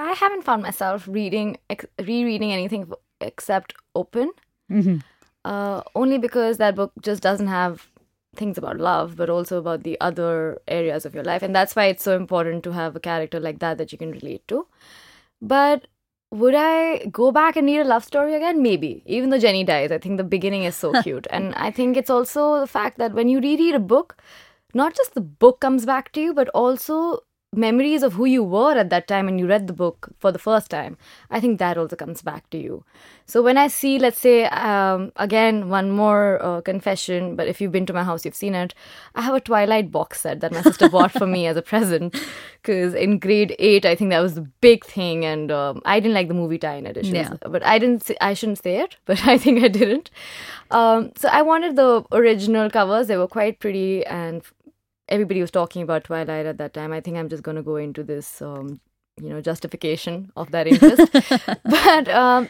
I 0.00 0.12
haven't 0.12 0.42
found 0.42 0.62
myself 0.62 1.06
reading, 1.08 1.58
ex- 1.68 1.86
rereading 1.98 2.52
anything 2.52 2.90
except 3.20 3.74
Open. 3.94 4.32
Mm-hmm. 4.70 4.98
Uh, 5.44 5.82
only 5.94 6.18
because 6.18 6.58
that 6.58 6.74
book 6.74 6.92
just 7.02 7.22
doesn't 7.22 7.48
have 7.48 7.90
things 8.36 8.56
about 8.56 8.78
love, 8.78 9.16
but 9.16 9.28
also 9.28 9.58
about 9.58 9.82
the 9.82 10.00
other 10.00 10.60
areas 10.68 11.04
of 11.04 11.14
your 11.14 11.24
life. 11.24 11.42
And 11.42 11.54
that's 11.54 11.74
why 11.74 11.86
it's 11.86 12.02
so 12.02 12.16
important 12.16 12.62
to 12.64 12.72
have 12.72 12.94
a 12.94 13.00
character 13.00 13.40
like 13.40 13.58
that 13.58 13.78
that 13.78 13.92
you 13.92 13.98
can 13.98 14.12
relate 14.12 14.46
to. 14.48 14.66
But 15.42 15.88
would 16.30 16.54
I 16.56 17.06
go 17.06 17.32
back 17.32 17.56
and 17.56 17.66
read 17.66 17.80
a 17.80 17.84
love 17.84 18.04
story 18.04 18.34
again? 18.34 18.62
Maybe. 18.62 19.02
Even 19.06 19.30
though 19.30 19.38
Jenny 19.38 19.64
dies, 19.64 19.90
I 19.90 19.98
think 19.98 20.16
the 20.16 20.24
beginning 20.24 20.64
is 20.64 20.76
so 20.76 20.92
cute. 21.02 21.26
And 21.30 21.54
I 21.56 21.70
think 21.70 21.96
it's 21.96 22.10
also 22.10 22.60
the 22.60 22.66
fact 22.66 22.98
that 22.98 23.12
when 23.12 23.28
you 23.28 23.40
reread 23.40 23.74
a 23.74 23.80
book, 23.80 24.16
not 24.74 24.94
just 24.94 25.14
the 25.14 25.20
book 25.20 25.60
comes 25.60 25.84
back 25.84 26.12
to 26.12 26.20
you, 26.20 26.32
but 26.32 26.48
also 26.50 27.20
memories 27.52 28.04
of 28.04 28.12
who 28.12 28.26
you 28.26 28.44
were 28.44 28.78
at 28.78 28.90
that 28.90 29.08
time 29.08 29.26
when 29.26 29.36
you 29.36 29.44
read 29.44 29.66
the 29.66 29.72
book 29.72 30.14
for 30.20 30.30
the 30.30 30.38
first 30.38 30.70
time 30.70 30.96
i 31.30 31.40
think 31.40 31.58
that 31.58 31.76
also 31.76 31.96
comes 31.96 32.22
back 32.22 32.48
to 32.50 32.58
you. 32.58 32.84
So 33.26 33.42
when 33.42 33.58
i 33.58 33.66
see 33.66 33.98
let's 33.98 34.20
say 34.20 34.44
um, 34.44 35.10
again 35.16 35.68
one 35.68 35.90
more 35.90 36.40
uh, 36.44 36.60
confession 36.60 37.34
but 37.34 37.48
if 37.48 37.60
you've 37.60 37.72
been 37.72 37.86
to 37.86 37.92
my 37.92 38.04
house 38.04 38.24
you've 38.24 38.36
seen 38.36 38.54
it 38.54 38.72
i 39.16 39.22
have 39.22 39.34
a 39.34 39.40
twilight 39.40 39.90
box 39.90 40.20
set 40.20 40.40
that 40.40 40.52
my 40.52 40.62
sister 40.62 40.88
bought 40.88 41.10
for 41.10 41.26
me 41.26 41.46
as 41.46 41.56
a 41.56 41.62
present. 41.62 42.16
Because 42.62 42.92
in 42.94 43.18
grade 43.18 43.56
8 43.58 43.86
i 43.86 43.94
think 43.94 44.10
that 44.10 44.20
was 44.20 44.34
the 44.34 44.46
big 44.60 44.84
thing 44.84 45.24
and 45.24 45.50
um, 45.50 45.80
i 45.86 45.98
didn't 45.98 46.14
like 46.14 46.28
the 46.28 46.34
movie 46.34 46.58
tie-in 46.58 46.86
editions 46.86 47.14
yeah. 47.14 47.48
but 47.48 47.64
i 47.64 47.78
didn't 47.78 48.04
say, 48.04 48.16
i 48.20 48.34
shouldn't 48.34 48.62
say 48.62 48.76
it 48.80 48.96
but 49.06 49.26
i 49.26 49.38
think 49.38 49.64
i 49.64 49.68
didn't. 49.68 50.10
Um, 50.70 51.10
so 51.16 51.28
i 51.32 51.42
wanted 51.42 51.74
the 51.74 52.04
original 52.12 52.70
covers. 52.70 53.08
They 53.08 53.16
were 53.16 53.26
quite 53.26 53.58
pretty 53.58 54.06
and 54.06 54.42
everybody 55.10 55.40
was 55.40 55.50
talking 55.50 55.82
about 55.82 56.04
Twilight 56.04 56.46
at 56.46 56.58
that 56.58 56.74
time. 56.74 56.92
I 56.92 57.00
think 57.00 57.16
I'm 57.16 57.28
just 57.28 57.42
going 57.42 57.56
to 57.56 57.62
go 57.62 57.76
into 57.76 58.02
this, 58.02 58.40
um, 58.40 58.80
you 59.20 59.28
know, 59.28 59.40
justification 59.40 60.32
of 60.36 60.50
that 60.52 60.66
interest. 60.66 61.12
but 61.64 62.08
um, 62.08 62.48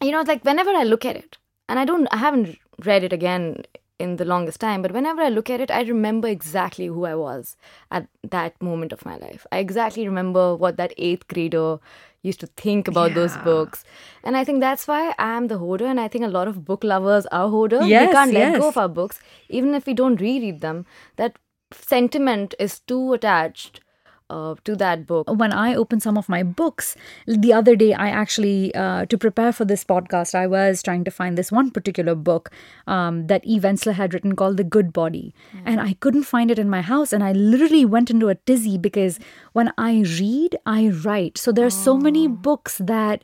you 0.00 0.10
know, 0.10 0.22
like 0.22 0.44
whenever 0.44 0.70
I 0.70 0.84
look 0.84 1.04
at 1.04 1.16
it, 1.16 1.38
and 1.68 1.78
I 1.78 1.84
don't, 1.84 2.08
I 2.10 2.16
haven't 2.16 2.58
read 2.84 3.04
it 3.04 3.12
again 3.12 3.64
in 3.98 4.16
the 4.16 4.24
longest 4.24 4.60
time, 4.60 4.82
but 4.82 4.92
whenever 4.92 5.22
I 5.22 5.28
look 5.28 5.48
at 5.48 5.60
it, 5.60 5.70
I 5.70 5.82
remember 5.82 6.26
exactly 6.26 6.86
who 6.86 7.04
I 7.04 7.14
was 7.14 7.56
at 7.90 8.08
that 8.30 8.60
moment 8.60 8.92
of 8.92 9.04
my 9.04 9.16
life. 9.16 9.46
I 9.52 9.58
exactly 9.58 10.06
remember 10.06 10.56
what 10.56 10.76
that 10.76 10.92
eighth 10.96 11.28
grader 11.28 11.78
used 12.22 12.40
to 12.40 12.46
think 12.46 12.88
about 12.88 13.10
yeah. 13.10 13.14
those 13.14 13.36
books. 13.38 13.84
And 14.24 14.36
I 14.36 14.44
think 14.44 14.60
that's 14.60 14.86
why 14.86 15.14
I'm 15.18 15.48
the 15.48 15.58
hoarder. 15.58 15.86
And 15.86 16.00
I 16.00 16.08
think 16.08 16.24
a 16.24 16.28
lot 16.28 16.48
of 16.48 16.64
book 16.64 16.84
lovers 16.84 17.26
are 17.26 17.48
hoarder. 17.48 17.82
Yes, 17.82 18.08
we 18.08 18.12
can't 18.12 18.32
yes. 18.32 18.52
let 18.52 18.60
go 18.60 18.68
of 18.68 18.76
our 18.76 18.88
books, 18.88 19.20
even 19.48 19.74
if 19.74 19.86
we 19.86 19.94
don't 19.94 20.20
reread 20.20 20.60
them. 20.60 20.86
That 21.16 21.36
sentiment 21.72 22.54
is 22.58 22.80
too 22.80 23.12
attached 23.12 23.80
uh, 24.32 24.54
to 24.64 24.74
that 24.76 25.06
book. 25.06 25.28
When 25.28 25.52
I 25.52 25.74
open 25.74 26.00
some 26.00 26.16
of 26.16 26.28
my 26.28 26.42
books, 26.42 26.96
the 27.26 27.52
other 27.52 27.76
day, 27.76 27.92
I 27.92 28.08
actually, 28.08 28.74
uh, 28.74 29.04
to 29.06 29.18
prepare 29.18 29.52
for 29.52 29.64
this 29.64 29.84
podcast, 29.84 30.34
I 30.34 30.46
was 30.46 30.82
trying 30.82 31.04
to 31.04 31.10
find 31.10 31.36
this 31.36 31.52
one 31.52 31.70
particular 31.70 32.14
book 32.14 32.50
um, 32.86 33.26
that 33.26 33.44
Eve 33.44 33.62
Ensler 33.62 33.92
had 33.92 34.14
written 34.14 34.34
called 34.34 34.56
The 34.56 34.64
Good 34.64 34.92
Body. 34.92 35.34
Mm. 35.54 35.62
And 35.66 35.80
I 35.80 35.94
couldn't 36.00 36.24
find 36.24 36.50
it 36.50 36.58
in 36.58 36.70
my 36.70 36.80
house. 36.80 37.12
And 37.12 37.22
I 37.22 37.32
literally 37.32 37.84
went 37.84 38.10
into 38.10 38.28
a 38.28 38.34
tizzy 38.34 38.78
because 38.78 39.18
when 39.52 39.72
I 39.76 40.04
read, 40.18 40.56
I 40.64 40.88
write. 40.88 41.36
So 41.36 41.52
there 41.52 41.64
are 41.64 41.76
oh. 41.78 41.84
so 41.88 41.96
many 41.96 42.26
oh. 42.26 42.30
books 42.30 42.78
that 42.78 43.22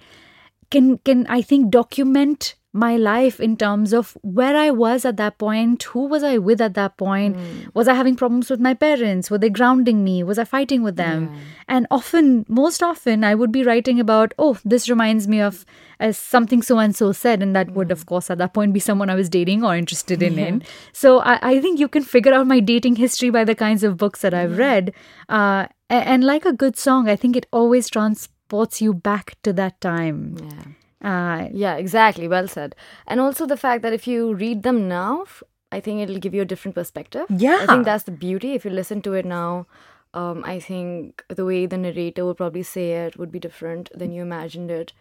can 0.70 0.98
can 0.98 1.26
I 1.28 1.40
think 1.40 1.70
document 1.70 2.54
my 2.72 2.96
life 2.96 3.40
in 3.40 3.56
terms 3.56 3.92
of 3.94 4.16
where 4.22 4.54
I 4.56 4.70
was 4.70 5.04
at 5.04 5.16
that 5.16 5.38
point, 5.38 5.82
who 5.84 6.06
was 6.06 6.22
I 6.22 6.36
with 6.36 6.60
at 6.60 6.74
that 6.74 6.98
point, 6.98 7.36
mm. 7.36 7.74
was 7.74 7.88
I 7.88 7.94
having 7.94 8.14
problems 8.14 8.50
with 8.50 8.60
my 8.60 8.74
parents, 8.74 9.30
were 9.30 9.38
they 9.38 9.48
grounding 9.48 10.04
me, 10.04 10.22
was 10.22 10.38
I 10.38 10.44
fighting 10.44 10.82
with 10.82 10.96
them? 10.96 11.30
Yeah. 11.32 11.40
And 11.68 11.86
often, 11.90 12.44
most 12.48 12.82
often, 12.82 13.24
I 13.24 13.34
would 13.34 13.50
be 13.52 13.64
writing 13.64 13.98
about, 13.98 14.34
oh, 14.38 14.58
this 14.64 14.88
reminds 14.88 15.26
me 15.26 15.40
of 15.40 15.64
as 15.98 16.18
something 16.18 16.62
so 16.62 16.78
and 16.78 16.94
so 16.94 17.10
said, 17.12 17.42
and 17.42 17.56
that 17.56 17.68
mm. 17.68 17.74
would, 17.74 17.90
of 17.90 18.04
course, 18.04 18.30
at 18.30 18.38
that 18.38 18.52
point 18.52 18.74
be 18.74 18.80
someone 18.80 19.08
I 19.08 19.14
was 19.14 19.30
dating 19.30 19.64
or 19.64 19.74
interested 19.74 20.22
in. 20.22 20.34
Yeah. 20.34 20.46
in. 20.46 20.62
So 20.92 21.20
I, 21.20 21.38
I, 21.42 21.60
think 21.60 21.80
you 21.80 21.88
can 21.88 22.04
figure 22.04 22.34
out 22.34 22.46
my 22.46 22.60
dating 22.60 22.96
history 22.96 23.30
by 23.30 23.44
the 23.44 23.54
kinds 23.54 23.82
of 23.82 23.96
books 23.96 24.20
that 24.20 24.34
I've 24.34 24.58
read. 24.58 24.92
Uh, 25.28 25.66
and, 25.88 26.04
and 26.08 26.24
like 26.24 26.44
a 26.44 26.52
good 26.52 26.76
song, 26.76 27.08
I 27.08 27.16
think 27.16 27.34
it 27.34 27.46
always 27.50 27.88
transports 27.88 28.80
you 28.80 28.92
back 28.92 29.36
to 29.42 29.52
that 29.54 29.80
time. 29.80 30.36
Yeah. 30.40 30.77
Uh, 31.02 31.48
yeah, 31.52 31.76
exactly. 31.76 32.26
Well 32.28 32.48
said. 32.48 32.74
And 33.06 33.20
also 33.20 33.46
the 33.46 33.56
fact 33.56 33.82
that 33.82 33.92
if 33.92 34.06
you 34.06 34.34
read 34.34 34.62
them 34.62 34.88
now, 34.88 35.24
I 35.70 35.80
think 35.80 36.00
it'll 36.00 36.18
give 36.18 36.34
you 36.34 36.42
a 36.42 36.46
different 36.46 36.74
perspective. 36.74 37.26
Yeah. 37.28 37.58
I 37.60 37.66
think 37.66 37.84
that's 37.84 38.04
the 38.04 38.10
beauty. 38.10 38.54
If 38.54 38.64
you 38.64 38.70
listen 38.70 39.02
to 39.02 39.14
it 39.14 39.26
now, 39.26 39.66
um, 40.14 40.42
I 40.44 40.58
think 40.58 41.24
the 41.28 41.44
way 41.44 41.66
the 41.66 41.76
narrator 41.76 42.24
would 42.24 42.38
probably 42.38 42.62
say 42.62 42.92
it 42.92 43.18
would 43.18 43.30
be 43.30 43.38
different 43.38 43.90
than 43.94 44.12
you 44.12 44.22
imagined 44.22 44.70
it. 44.70 44.92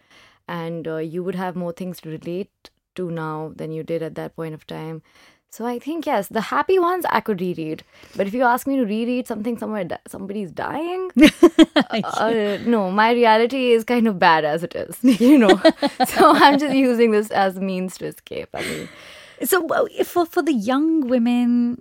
And 0.46 0.86
uh, 0.86 0.96
you 0.96 1.22
would 1.24 1.34
have 1.34 1.56
more 1.56 1.72
things 1.72 2.00
to 2.02 2.10
relate 2.10 2.70
to 2.94 3.10
now 3.10 3.52
than 3.56 3.72
you 3.72 3.82
did 3.82 4.02
at 4.02 4.14
that 4.16 4.36
point 4.36 4.54
of 4.54 4.66
time. 4.66 5.02
So 5.50 5.64
I 5.64 5.78
think 5.78 6.04
yes, 6.04 6.28
the 6.28 6.42
happy 6.42 6.78
ones 6.78 7.06
I 7.08 7.20
could 7.20 7.40
reread, 7.40 7.82
but 8.14 8.26
if 8.26 8.34
you 8.34 8.42
ask 8.42 8.66
me 8.66 8.76
to 8.76 8.84
reread 8.84 9.26
something 9.26 9.56
somewhere 9.58 9.84
di- 9.84 9.98
somebody's 10.06 10.52
dying, 10.52 11.10
uh, 12.04 12.58
no, 12.66 12.90
my 12.90 13.12
reality 13.12 13.72
is 13.72 13.82
kind 13.82 14.06
of 14.06 14.18
bad 14.18 14.44
as 14.44 14.62
it 14.62 14.74
is, 14.74 14.98
you 15.20 15.38
know. 15.38 15.56
so 16.06 16.32
I'm 16.34 16.58
just 16.58 16.74
using 16.74 17.12
this 17.12 17.30
as 17.30 17.56
a 17.56 17.60
means 17.60 17.96
to 17.98 18.06
escape. 18.06 18.50
I 18.52 18.62
mean. 18.62 18.88
So, 19.44 19.66
for, 20.04 20.26
for 20.26 20.42
the 20.42 20.52
young 20.52 21.06
women 21.06 21.78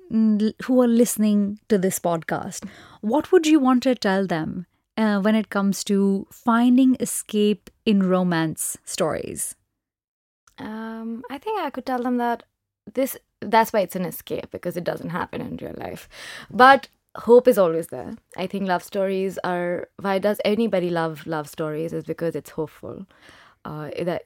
who 0.63 0.81
are 0.81 0.87
listening 0.87 1.59
to 1.69 1.77
this 1.79 1.99
podcast, 1.99 2.67
what 3.01 3.31
would 3.31 3.47
you 3.47 3.59
want 3.59 3.81
to 3.83 3.95
tell 3.95 4.27
them 4.27 4.67
uh, 4.95 5.19
when 5.21 5.35
it 5.35 5.49
comes 5.49 5.83
to 5.85 6.27
finding 6.31 6.95
escape 6.99 7.69
in 7.83 8.03
romance 8.03 8.77
stories? 8.85 9.55
Um, 10.59 11.23
I 11.31 11.37
think 11.39 11.59
I 11.59 11.71
could 11.71 11.85
tell 11.85 12.03
them 12.03 12.17
that 12.17 12.43
this 12.93 13.17
that's 13.41 13.71
why 13.73 13.81
it's 13.81 13.95
an 13.95 14.05
escape 14.05 14.51
because 14.51 14.77
it 14.77 14.83
doesn't 14.83 15.09
happen 15.09 15.41
in 15.41 15.57
real 15.57 15.75
life. 15.77 16.09
But 16.49 16.87
hope 17.15 17.47
is 17.47 17.57
always 17.57 17.87
there. 17.87 18.15
I 18.35 18.47
think 18.47 18.67
love 18.67 18.83
stories 18.83 19.37
are 19.43 19.89
why 19.99 20.19
does 20.19 20.39
anybody 20.45 20.89
love 20.89 21.25
love 21.27 21.49
stories 21.49 21.93
is 21.93 22.03
because 22.03 22.35
it's 22.35 22.51
hopeful. 22.51 23.05
Uh, 23.65 23.89
that 24.01 24.23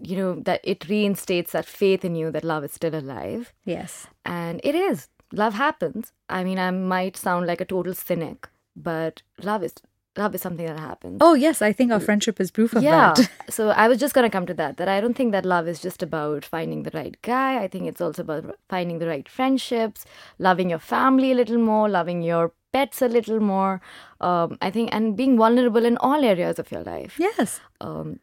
you 0.00 0.16
know 0.16 0.40
that 0.40 0.60
it 0.62 0.88
reinstates 0.88 1.52
that 1.52 1.66
faith 1.66 2.04
in 2.04 2.14
you 2.14 2.30
that 2.30 2.44
love 2.44 2.64
is 2.64 2.72
still 2.72 2.94
alive. 2.94 3.52
Yes. 3.64 4.06
And 4.24 4.60
it 4.62 4.74
is. 4.74 5.08
Love 5.32 5.54
happens. 5.54 6.12
I 6.28 6.44
mean, 6.44 6.58
I 6.58 6.70
might 6.70 7.16
sound 7.16 7.46
like 7.46 7.60
a 7.60 7.64
total 7.64 7.94
cynic, 7.94 8.48
but 8.76 9.22
love 9.42 9.64
is 9.64 9.74
love 10.18 10.34
is 10.34 10.42
something 10.42 10.66
that 10.66 10.78
happens. 10.78 11.18
Oh, 11.20 11.34
yes. 11.34 11.62
I 11.62 11.72
think 11.72 11.92
our 11.92 12.00
friendship 12.00 12.40
is 12.40 12.50
proof 12.50 12.74
of 12.74 12.82
that. 12.82 12.88
yeah. 12.88 13.14
that. 13.14 13.30
so 13.52 13.70
I 13.70 13.88
was 13.88 13.98
just 13.98 14.14
going 14.14 14.24
to 14.24 14.30
come 14.30 14.46
to 14.46 14.54
that. 14.54 14.76
That 14.76 14.88
I 14.88 15.00
don't 15.00 15.14
think 15.14 15.32
that 15.32 15.44
love 15.44 15.68
is 15.68 15.80
just 15.80 16.02
about 16.02 16.44
finding 16.44 16.82
the 16.82 16.90
right 16.92 17.16
guy. 17.22 17.62
I 17.62 17.68
think 17.68 17.86
it's 17.86 18.00
also 18.00 18.22
about 18.22 18.58
finding 18.68 18.98
the 18.98 19.06
right 19.06 19.28
friendships, 19.28 20.04
loving 20.38 20.70
your 20.70 20.78
family 20.78 21.32
a 21.32 21.34
little 21.34 21.58
more, 21.58 21.88
loving 21.88 22.22
your 22.22 22.52
pets 22.72 23.02
a 23.02 23.08
little 23.08 23.40
more. 23.40 23.80
Um, 24.20 24.58
I 24.60 24.70
think, 24.70 24.90
and 24.92 25.16
being 25.16 25.36
vulnerable 25.36 25.84
in 25.84 25.96
all 25.98 26.24
areas 26.24 26.58
of 26.58 26.70
your 26.70 26.82
life. 26.82 27.16
Yes. 27.18 27.60
Um, 27.80 28.20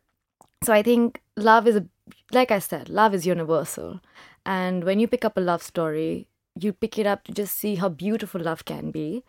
so 0.63 0.73
I 0.73 0.81
think 0.81 1.21
love 1.35 1.67
is, 1.67 1.75
a, 1.75 1.85
like 2.31 2.51
I 2.51 2.59
said, 2.59 2.89
love 2.89 3.13
is 3.13 3.25
universal. 3.25 4.01
And 4.45 4.83
when 4.83 4.99
you 4.99 5.07
pick 5.07 5.25
up 5.25 5.37
a 5.37 5.41
love 5.41 5.63
story, 5.63 6.27
you 6.59 6.73
pick 6.73 6.99
it 6.99 7.07
up 7.07 7.23
to 7.23 7.31
just 7.31 7.57
see 7.57 7.75
how 7.75 7.89
beautiful 7.89 8.41
love 8.41 8.65
can 8.65 8.91
be 8.91 9.23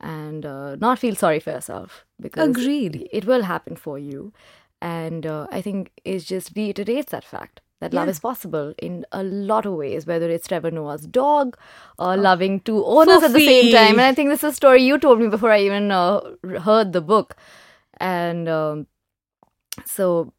and 0.00 0.44
uh, 0.46 0.76
not 0.76 0.98
feel 0.98 1.14
sorry 1.16 1.40
for 1.40 1.50
yourself 1.50 2.04
because 2.20 2.50
Agreed. 2.50 3.08
it 3.12 3.24
will 3.24 3.42
happen 3.42 3.76
for 3.76 3.98
you. 3.98 4.32
And 4.82 5.24
uh, 5.26 5.46
i 5.50 5.60
think 5.62 5.90
it 6.04 6.18
just 6.20 6.52
reiterates 6.54 7.10
that 7.12 7.24
fact 7.24 7.60
that 7.80 7.94
love 7.94 8.06
Yeah. 8.06 8.10
is 8.10 8.18
possible 8.20 8.74
in 8.78 9.06
a 9.12 9.22
lot 9.22 9.66
of 9.70 9.72
ways 9.74 10.06
whether 10.10 10.28
it's 10.34 10.48
trevor 10.48 10.70
noah's 10.70 11.06
dog 11.06 11.56
or 11.98 12.16
loving 12.16 12.60
two 12.60 12.84
owners 12.84 13.22
at 13.22 13.32
the 13.32 13.46
same 13.46 13.72
time. 13.72 13.92
And 13.98 14.02
i 14.02 14.12
think 14.14 14.28
this 14.28 14.44
is 14.44 14.52
a 14.52 14.56
story 14.56 14.82
you 14.82 14.98
told 14.98 15.18
me 15.20 15.28
before 15.28 15.50
i 15.50 15.60
even 15.60 15.90
uh, 15.90 16.20
heard 16.68 16.92
the 16.92 17.00
book. 17.00 17.36
And 17.98 18.48
um, 18.48 18.86
so 19.84 20.32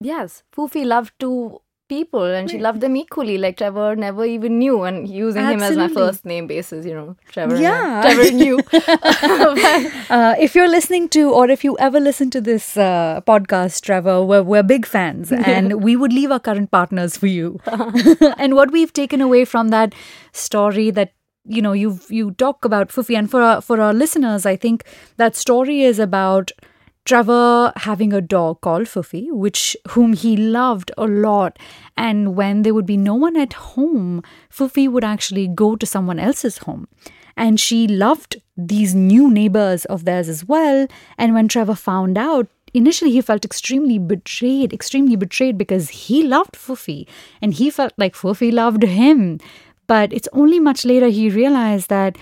yes 0.00 0.42
Fufi 0.56 0.84
loved 0.84 1.12
two 1.18 1.60
people 1.92 2.24
and 2.40 2.50
she 2.54 2.58
loved 2.66 2.80
them 2.86 2.96
equally. 3.02 3.36
Like 3.44 3.56
trevor 3.62 3.88
never 4.04 4.24
even 4.34 4.58
knew 4.58 4.76
and 4.90 5.08
using 5.16 5.46
him 5.54 5.62
as 5.70 5.76
my 5.82 5.88
first 5.98 6.24
name 6.32 6.46
basis 6.52 6.86
you 6.92 6.94
know 7.00 7.16
trevor 7.36 7.58
Yeah. 7.66 8.02
trevor 8.04 8.30
knew 8.42 8.58
Uh, 10.18 10.34
if 10.38 10.54
you're 10.54 10.68
listening 10.68 11.08
to, 11.08 11.22
or 11.30 11.48
if 11.50 11.64
you 11.64 11.76
ever 11.78 12.00
listen 12.00 12.30
to 12.30 12.40
this 12.40 12.76
uh, 12.76 13.20
podcast, 13.26 13.82
Trevor, 13.82 14.22
we're, 14.24 14.42
we're 14.42 14.62
big 14.62 14.84
fans 14.86 15.32
and 15.54 15.82
we 15.82 15.96
would 15.96 16.12
leave 16.12 16.30
our 16.30 16.40
current 16.40 16.70
partners 16.70 17.16
for 17.16 17.26
you. 17.26 17.58
and 18.38 18.54
what 18.54 18.70
we've 18.72 18.92
taken 18.92 19.20
away 19.20 19.44
from 19.44 19.68
that 19.68 19.94
story 20.32 20.90
that 20.90 21.12
you 21.44 21.60
know 21.60 21.72
you've 21.72 22.04
you 22.16 22.30
talk 22.32 22.64
about 22.64 22.88
Fufi 22.96 23.16
and 23.18 23.30
for 23.30 23.40
our, 23.42 23.60
for 23.60 23.80
our 23.80 23.92
listeners 23.92 24.44
I 24.46 24.54
think 24.64 24.84
that 25.16 25.34
story 25.34 25.82
is 25.82 25.98
about 25.98 26.52
Trevor 27.04 27.72
having 27.76 28.12
a 28.12 28.20
dog 28.20 28.60
called 28.60 28.86
Fufi, 28.86 29.30
which 29.32 29.76
whom 29.90 30.12
he 30.12 30.36
loved 30.36 30.92
a 30.96 31.06
lot. 31.06 31.58
And 31.96 32.36
when 32.36 32.62
there 32.62 32.74
would 32.74 32.86
be 32.86 32.96
no 32.96 33.14
one 33.14 33.36
at 33.36 33.52
home, 33.54 34.22
Fufi 34.50 34.88
would 34.88 35.04
actually 35.04 35.48
go 35.48 35.74
to 35.74 35.84
someone 35.84 36.20
else's 36.20 36.58
home. 36.58 36.86
And 37.36 37.58
she 37.58 37.88
loved 37.88 38.40
these 38.56 38.94
new 38.94 39.30
neighbors 39.30 39.84
of 39.86 40.04
theirs 40.04 40.28
as 40.28 40.44
well. 40.44 40.86
And 41.18 41.34
when 41.34 41.48
Trevor 41.48 41.74
found 41.74 42.16
out, 42.16 42.46
initially 42.72 43.10
he 43.10 43.20
felt 43.20 43.44
extremely 43.44 43.98
betrayed, 43.98 44.72
extremely 44.72 45.16
betrayed 45.16 45.58
because 45.58 45.88
he 45.88 46.22
loved 46.22 46.54
Fufi 46.54 47.06
and 47.40 47.54
he 47.54 47.70
felt 47.70 47.92
like 47.96 48.14
Fufi 48.14 48.52
loved 48.52 48.84
him. 48.84 49.40
But 49.88 50.12
it's 50.12 50.28
only 50.32 50.60
much 50.60 50.84
later 50.84 51.08
he 51.08 51.28
realized 51.30 51.88
that 51.88 52.16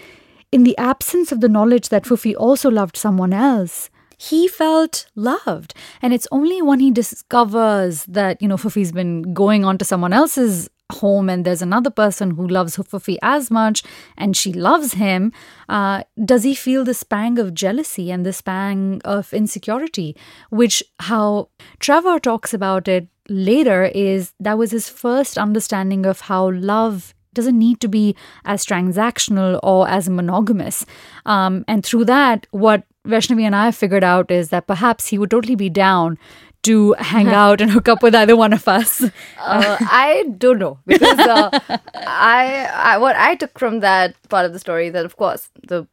in 0.50 0.64
the 0.64 0.76
absence 0.78 1.30
of 1.32 1.40
the 1.40 1.48
knowledge 1.48 1.90
that 1.90 2.04
Fufi 2.04 2.34
also 2.34 2.70
loved 2.70 2.96
someone 2.96 3.32
else, 3.32 3.90
he 4.20 4.46
felt 4.46 5.06
loved. 5.16 5.72
And 6.02 6.12
it's 6.12 6.28
only 6.30 6.60
when 6.60 6.78
he 6.78 6.90
discovers 6.90 8.04
that, 8.04 8.42
you 8.42 8.48
know, 8.48 8.58
Fufi's 8.58 8.92
been 8.92 9.32
going 9.32 9.64
on 9.64 9.78
to 9.78 9.84
someone 9.84 10.12
else's 10.12 10.68
home 10.92 11.30
and 11.30 11.46
there's 11.46 11.62
another 11.62 11.88
person 11.88 12.32
who 12.32 12.46
loves 12.46 12.76
Fufi 12.76 13.16
as 13.22 13.50
much 13.50 13.82
and 14.18 14.36
she 14.36 14.52
loves 14.52 14.94
him, 14.94 15.32
uh, 15.70 16.02
does 16.22 16.42
he 16.42 16.54
feel 16.54 16.84
this 16.84 17.02
pang 17.02 17.38
of 17.38 17.54
jealousy 17.54 18.10
and 18.10 18.26
this 18.26 18.42
pang 18.42 19.00
of 19.06 19.32
insecurity, 19.32 20.14
which 20.50 20.82
how 20.98 21.48
Trevor 21.78 22.18
talks 22.18 22.52
about 22.52 22.88
it 22.88 23.08
later 23.28 23.84
is 23.84 24.34
that 24.38 24.58
was 24.58 24.72
his 24.72 24.88
first 24.90 25.38
understanding 25.38 26.04
of 26.04 26.22
how 26.22 26.50
love 26.50 27.14
doesn't 27.34 27.58
need 27.58 27.80
to 27.80 27.88
be 27.88 28.16
as 28.44 28.64
transactional 28.66 29.58
or 29.62 29.88
as 29.88 30.08
monogamous. 30.08 30.84
Um, 31.26 31.64
and 31.68 31.84
through 31.84 32.04
that, 32.06 32.46
what 32.50 32.84
Vaishnavi 33.06 33.42
and 33.42 33.56
I 33.56 33.70
figured 33.70 34.04
out 34.04 34.30
is 34.30 34.50
that 34.50 34.66
perhaps 34.66 35.06
he 35.08 35.18
would 35.18 35.30
totally 35.30 35.54
be 35.54 35.70
down 35.70 36.18
to 36.62 36.94
hang 36.98 37.28
out 37.42 37.60
and 37.60 37.70
hook 37.70 37.88
up 37.88 38.02
with 38.02 38.14
either 38.14 38.36
one 38.36 38.52
of 38.52 38.66
us. 38.68 39.02
uh, 39.02 39.76
I 39.80 40.24
don't 40.36 40.58
know 40.58 40.78
because 40.86 41.18
uh, 41.18 41.50
I, 41.94 42.68
I 42.74 42.98
what 42.98 43.16
I 43.16 43.34
took 43.36 43.58
from 43.58 43.80
that 43.80 44.14
part 44.28 44.44
of 44.44 44.52
the 44.52 44.58
story 44.58 44.90
that 44.90 45.04
of 45.06 45.16
course 45.16 45.48
the 45.66 45.86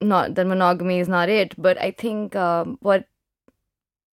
not 0.00 0.34
that 0.36 0.46
monogamy 0.46 0.98
is 1.00 1.08
not 1.08 1.28
it, 1.28 1.54
but 1.58 1.76
I 1.80 1.90
think 1.90 2.34
um, 2.36 2.78
what 2.80 3.06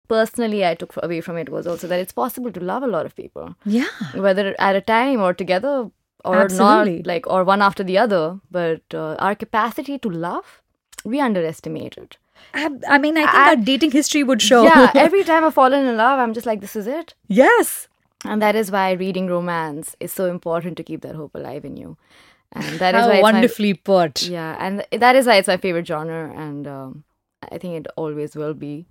personally 0.09 0.65
I 0.67 0.75
took 0.75 0.95
away 1.03 1.21
from 1.21 1.37
it 1.37 1.49
was 1.49 1.67
also 1.67 1.87
that 1.87 2.01
it's 2.01 2.13
possible 2.13 2.51
to 2.53 2.61
love 2.61 2.83
a 2.83 2.87
lot 2.87 3.07
of 3.07 3.15
people, 3.15 3.55
Yeah. 3.65 3.87
whether 4.15 4.55
at 4.59 4.77
a 4.77 4.81
time 4.81 5.21
or 5.21 5.33
together 5.35 5.91
or 6.25 6.37
Absolutely. 6.37 6.97
not, 6.99 7.07
like 7.07 7.27
or 7.27 7.45
one 7.45 7.63
after 7.63 7.83
the 7.83 7.99
other. 7.99 8.41
But 8.51 8.83
uh, 8.95 9.15
our 9.19 9.35
capacity 9.35 9.99
to 9.99 10.09
love, 10.11 10.63
we 11.05 11.21
underestimate 11.21 11.97
it. 11.97 12.17
I, 12.55 12.71
I 12.89 12.99
mean, 12.99 13.17
I 13.19 13.23
think 13.27 13.35
I- 13.35 13.49
our 13.51 13.57
dating 13.57 13.91
history 13.93 14.23
would 14.25 14.41
show. 14.43 14.63
Yeah, 14.65 14.91
every 14.95 15.25
time 15.25 15.45
I've 15.45 15.55
fallen 15.55 15.87
in 15.87 15.97
love, 15.97 16.19
I'm 16.19 16.33
just 16.35 16.47
like, 16.47 16.61
this 16.61 16.77
is 16.77 16.87
it. 16.87 17.15
yes. 17.29 17.87
And 18.23 18.43
that 18.43 18.55
is 18.55 18.71
why 18.71 18.93
reading 18.93 19.29
romance 19.29 19.97
is 19.99 20.13
so 20.13 20.27
important 20.31 20.77
to 20.77 20.83
keep 20.83 21.01
that 21.01 21.15
hope 21.15 21.35
alive 21.35 21.65
in 21.65 21.79
you. 21.79 21.97
And 22.53 22.79
that 22.79 22.95
is 22.95 23.01
How 23.03 23.09
why 23.09 23.15
it's 23.15 23.23
my- 23.23 23.33
wonderfully 23.33 23.73
put. 23.75 24.23
yeah, 24.25 24.57
and 24.61 24.85
that 24.93 25.17
is 25.17 25.27
why 25.27 25.37
it's 25.37 25.49
my 25.49 25.57
favorite 25.57 25.87
genre, 25.87 26.31
and 26.37 26.67
um, 26.69 27.05
I 27.51 27.57
think 27.57 27.77
it 27.81 27.87
always 27.97 28.37
will 28.37 28.53
be. 28.53 28.85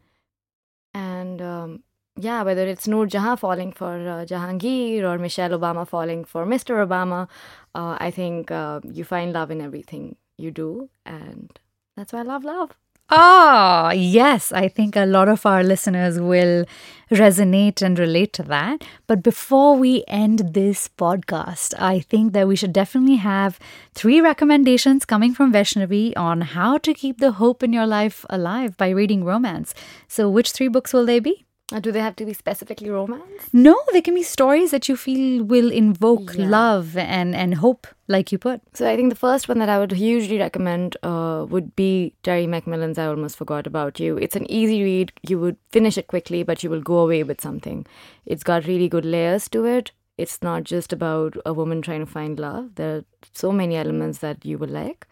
And 0.95 1.41
um, 1.43 1.83
yeah, 2.19 2.43
whether 2.43 2.67
it's 2.67 2.87
Noor 2.87 3.05
Jahan 3.05 3.37
falling 3.37 3.71
for 3.71 3.93
uh, 3.95 4.25
Jahangir 4.25 5.03
or 5.03 5.17
Michelle 5.17 5.51
Obama 5.51 5.87
falling 5.87 6.25
for 6.25 6.45
Mr. 6.45 6.85
Obama, 6.85 7.27
uh, 7.73 7.97
I 7.99 8.11
think 8.11 8.51
uh, 8.51 8.81
you 8.83 9.03
find 9.05 9.31
love 9.31 9.51
in 9.51 9.61
everything 9.61 10.17
you 10.37 10.51
do, 10.51 10.89
and 11.05 11.57
that's 11.95 12.11
why 12.11 12.19
I 12.19 12.23
love 12.23 12.43
love. 12.43 12.71
Ah, 13.11 13.89
yes. 13.91 14.51
I 14.51 14.67
think 14.67 14.95
a 14.95 15.05
lot 15.05 15.29
of 15.29 15.43
our 15.43 15.63
listeners 15.63 16.19
will 16.19 16.65
resonate 17.09 17.81
and 17.81 17.97
relate 17.97 18.33
to 18.33 18.43
that. 18.43 18.83
But 19.07 19.23
before 19.23 19.75
we 19.75 20.03
end 20.07 20.53
this 20.53 20.87
podcast, 20.87 21.73
I 21.79 22.01
think 22.01 22.33
that 22.33 22.47
we 22.47 22.55
should 22.55 22.71
definitely 22.71 23.15
have 23.15 23.59
three 23.95 24.21
recommendations 24.21 25.05
coming 25.05 25.33
from 25.33 25.51
Vaishnavi 25.51 26.13
on 26.17 26.41
how 26.41 26.77
to 26.77 26.93
keep 26.93 27.17
the 27.17 27.31
hope 27.31 27.63
in 27.63 27.73
your 27.73 27.87
life 27.87 28.25
alive 28.29 28.77
by 28.77 28.89
reading 28.89 29.23
romance. 29.23 29.73
So, 30.07 30.29
which 30.29 30.51
three 30.51 30.67
books 30.67 30.93
will 30.93 31.07
they 31.07 31.19
be? 31.19 31.47
Do 31.81 31.91
they 31.91 31.99
have 31.99 32.15
to 32.15 32.25
be 32.25 32.33
specifically 32.33 32.89
romance? 32.89 33.47
No, 33.53 33.79
they 33.93 34.01
can 34.01 34.15
be 34.15 34.23
stories 34.23 34.71
that 34.71 34.89
you 34.89 34.95
feel 34.95 35.43
will 35.43 35.71
invoke 35.71 36.33
Yeah. 36.35 36.47
love 36.49 36.97
and, 36.97 37.35
and 37.35 37.53
hope, 37.55 37.85
like 38.07 38.31
you 38.31 38.39
put. 38.39 38.61
So 38.73 38.89
I 38.89 38.95
think 38.95 39.11
the 39.11 39.15
first 39.15 39.47
one 39.47 39.59
that 39.59 39.69
I 39.69 39.77
would 39.77 39.91
hugely 39.91 40.39
recommend 40.39 40.97
uh, 41.03 41.45
would 41.47 41.75
be 41.75 42.15
Terry 42.23 42.47
McMillan's 42.47 42.97
I 42.97 43.05
Almost 43.05 43.37
Forgot 43.37 43.67
About 43.67 43.99
You. 43.99 44.17
It's 44.17 44.35
an 44.35 44.49
easy 44.49 44.83
read. 44.83 45.11
You 45.21 45.37
would 45.39 45.57
finish 45.71 45.95
it 45.95 46.07
quickly, 46.07 46.41
but 46.41 46.63
you 46.63 46.71
will 46.71 46.81
go 46.81 46.97
away 46.97 47.21
with 47.21 47.39
something. 47.39 47.85
It's 48.25 48.43
got 48.43 48.65
really 48.65 48.89
good 48.89 49.05
layers 49.05 49.47
to 49.49 49.65
it. 49.65 49.91
It's 50.17 50.41
not 50.41 50.63
just 50.63 50.91
about 50.91 51.37
a 51.45 51.53
woman 51.53 51.83
trying 51.83 51.99
to 52.03 52.11
find 52.11 52.39
love. 52.39 52.75
There 52.75 52.97
are 52.97 53.03
so 53.33 53.51
many 53.51 53.75
elements 53.75 54.17
that 54.19 54.43
you 54.43 54.57
will 54.57 54.69
like. 54.69 55.05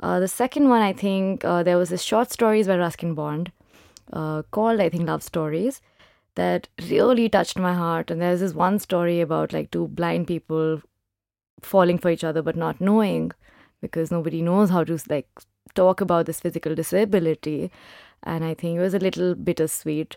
Uh, 0.00 0.18
the 0.18 0.28
second 0.28 0.68
one, 0.68 0.82
I 0.82 0.92
think, 0.92 1.44
uh, 1.44 1.62
there 1.62 1.78
was 1.78 1.88
this 1.90 2.02
short 2.02 2.32
stories 2.32 2.66
by 2.66 2.76
Ruskin 2.76 3.14
Bond 3.14 3.52
uh, 4.12 4.42
called, 4.50 4.80
I 4.80 4.88
think, 4.88 5.06
Love 5.06 5.22
Stories 5.22 5.80
that 6.34 6.68
really 6.90 7.28
touched 7.28 7.58
my 7.58 7.74
heart. 7.74 8.10
And 8.10 8.20
there's 8.20 8.40
this 8.40 8.54
one 8.54 8.78
story 8.78 9.20
about 9.20 9.52
like 9.52 9.70
two 9.70 9.88
blind 9.88 10.26
people 10.26 10.82
falling 11.60 11.98
for 11.98 12.10
each 12.10 12.24
other 12.24 12.42
but 12.42 12.56
not 12.56 12.80
knowing 12.80 13.32
because 13.80 14.10
nobody 14.10 14.42
knows 14.42 14.70
how 14.70 14.84
to 14.84 14.98
like 15.08 15.28
talk 15.74 16.00
about 16.00 16.26
this 16.26 16.40
physical 16.40 16.74
disability. 16.74 17.70
And 18.22 18.44
i 18.44 18.54
think 18.54 18.78
it 18.78 18.80
was 18.80 18.94
a 18.94 18.98
little 18.98 19.34
bittersweet. 19.34 20.16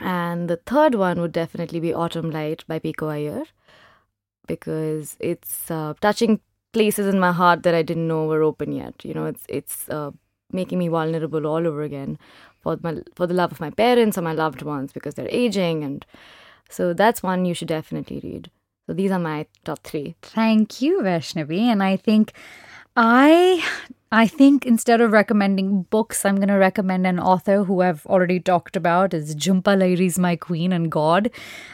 And 0.00 0.48
the 0.48 0.56
third 0.56 0.94
one 0.94 1.20
would 1.20 1.32
definitely 1.32 1.80
be 1.80 1.94
autumn 1.94 2.30
light 2.30 2.64
by 2.66 2.78
pico 2.78 3.08
iyer 3.08 3.44
because 4.46 5.16
it's 5.20 5.70
uh, 5.70 5.94
touching 6.00 6.40
places 6.72 7.06
in 7.06 7.18
my 7.18 7.32
heart 7.32 7.62
that 7.62 7.74
i 7.74 7.82
didn't 7.82 8.06
know 8.06 8.26
were 8.26 8.42
open 8.42 8.72
yet. 8.72 9.04
You 9.04 9.14
know 9.14 9.26
it's 9.26 9.44
it's 9.48 9.88
uh, 9.88 10.10
making 10.52 10.78
me 10.78 10.88
vulnerable 10.88 11.46
all 11.46 11.66
over 11.66 11.82
again 11.82 12.18
for 12.66 12.78
my 12.82 13.02
for 13.14 13.26
the 13.26 13.34
love 13.34 13.52
of 13.52 13.60
my 13.60 13.70
parents 13.70 14.18
or 14.18 14.22
my 14.22 14.32
loved 14.32 14.62
ones 14.62 14.92
because 14.92 15.14
they're 15.14 15.28
aging 15.44 15.84
and 15.84 16.04
so 16.68 16.92
that's 16.92 17.22
one 17.22 17.44
you 17.44 17.54
should 17.54 17.68
definitely 17.68 18.20
read 18.24 18.50
So 18.86 18.94
these 18.94 19.12
are 19.12 19.18
my 19.18 19.46
top 19.64 19.80
three. 19.84 20.16
Thank 20.22 20.80
you, 20.82 21.00
Vaishnavi. 21.02 21.60
And 21.60 21.82
I 21.82 21.96
think 21.96 22.32
I 22.96 23.64
I 24.12 24.28
think 24.28 24.64
instead 24.64 25.00
of 25.00 25.10
recommending 25.10 25.82
books, 25.82 26.24
I'm 26.24 26.36
going 26.36 26.48
to 26.48 26.54
recommend 26.54 27.08
an 27.08 27.18
author 27.18 27.64
who 27.64 27.82
I've 27.82 28.06
already 28.06 28.38
talked 28.38 28.76
about 28.76 29.12
is 29.12 29.34
Jhumpa 29.34 29.76
Lahiri's 29.76 30.16
My 30.16 30.36
Queen 30.36 30.72
and 30.72 30.92
God. 30.92 31.28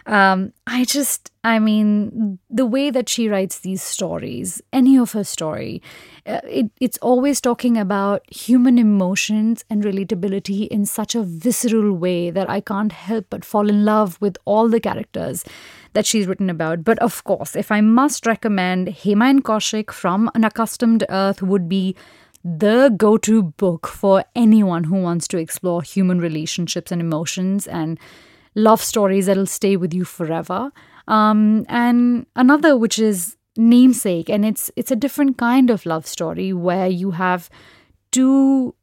Um, 0.06 0.54
I 0.66 0.86
just, 0.86 1.30
I 1.44 1.58
mean, 1.58 2.38
the 2.48 2.64
way 2.64 2.88
that 2.88 3.10
she 3.10 3.28
writes 3.28 3.58
these 3.58 3.82
stories, 3.82 4.62
any 4.72 4.96
of 4.96 5.12
her 5.12 5.24
story, 5.24 5.82
uh, 6.24 6.40
it, 6.44 6.70
it's 6.80 6.96
always 6.98 7.38
talking 7.38 7.76
about 7.76 8.22
human 8.34 8.78
emotions 8.78 9.62
and 9.68 9.84
relatability 9.84 10.68
in 10.68 10.86
such 10.86 11.14
a 11.14 11.22
visceral 11.22 11.92
way 11.92 12.30
that 12.30 12.48
I 12.48 12.62
can't 12.62 12.92
help 12.92 13.26
but 13.28 13.44
fall 13.44 13.68
in 13.68 13.84
love 13.84 14.16
with 14.22 14.38
all 14.46 14.70
the 14.70 14.80
characters 14.80 15.44
that 15.92 16.06
she's 16.06 16.26
written 16.26 16.48
about. 16.48 16.82
But 16.82 16.98
of 17.00 17.22
course, 17.24 17.54
if 17.54 17.70
I 17.70 17.82
must 17.82 18.24
recommend 18.24 18.88
Hema 18.88 19.28
and 19.28 19.44
Kaushik 19.44 19.90
from 19.90 20.30
Unaccustomed 20.34 21.04
Earth 21.10 21.42
would 21.42 21.68
be 21.68 21.94
the 22.44 22.92
go 22.96 23.16
to 23.18 23.42
book 23.42 23.86
for 23.86 24.24
anyone 24.34 24.84
who 24.84 24.96
wants 24.96 25.28
to 25.28 25.38
explore 25.38 25.82
human 25.82 26.20
relationships 26.20 26.90
and 26.90 27.00
emotions 27.00 27.66
and 27.66 27.98
love 28.54 28.82
stories 28.82 29.26
that'll 29.26 29.46
stay 29.46 29.76
with 29.76 29.94
you 29.94 30.04
forever. 30.04 30.72
Um, 31.08 31.64
and 31.68 32.26
another, 32.36 32.76
which 32.76 32.98
is 32.98 33.36
namesake 33.56 34.30
and 34.30 34.46
it's 34.46 34.70
it's 34.76 34.90
a 34.90 34.96
different 34.96 35.36
kind 35.36 35.68
of 35.68 35.84
love 35.84 36.06
story 36.06 36.54
where 36.54 36.86
you 36.86 37.10
have 37.10 37.50
two 38.12 38.74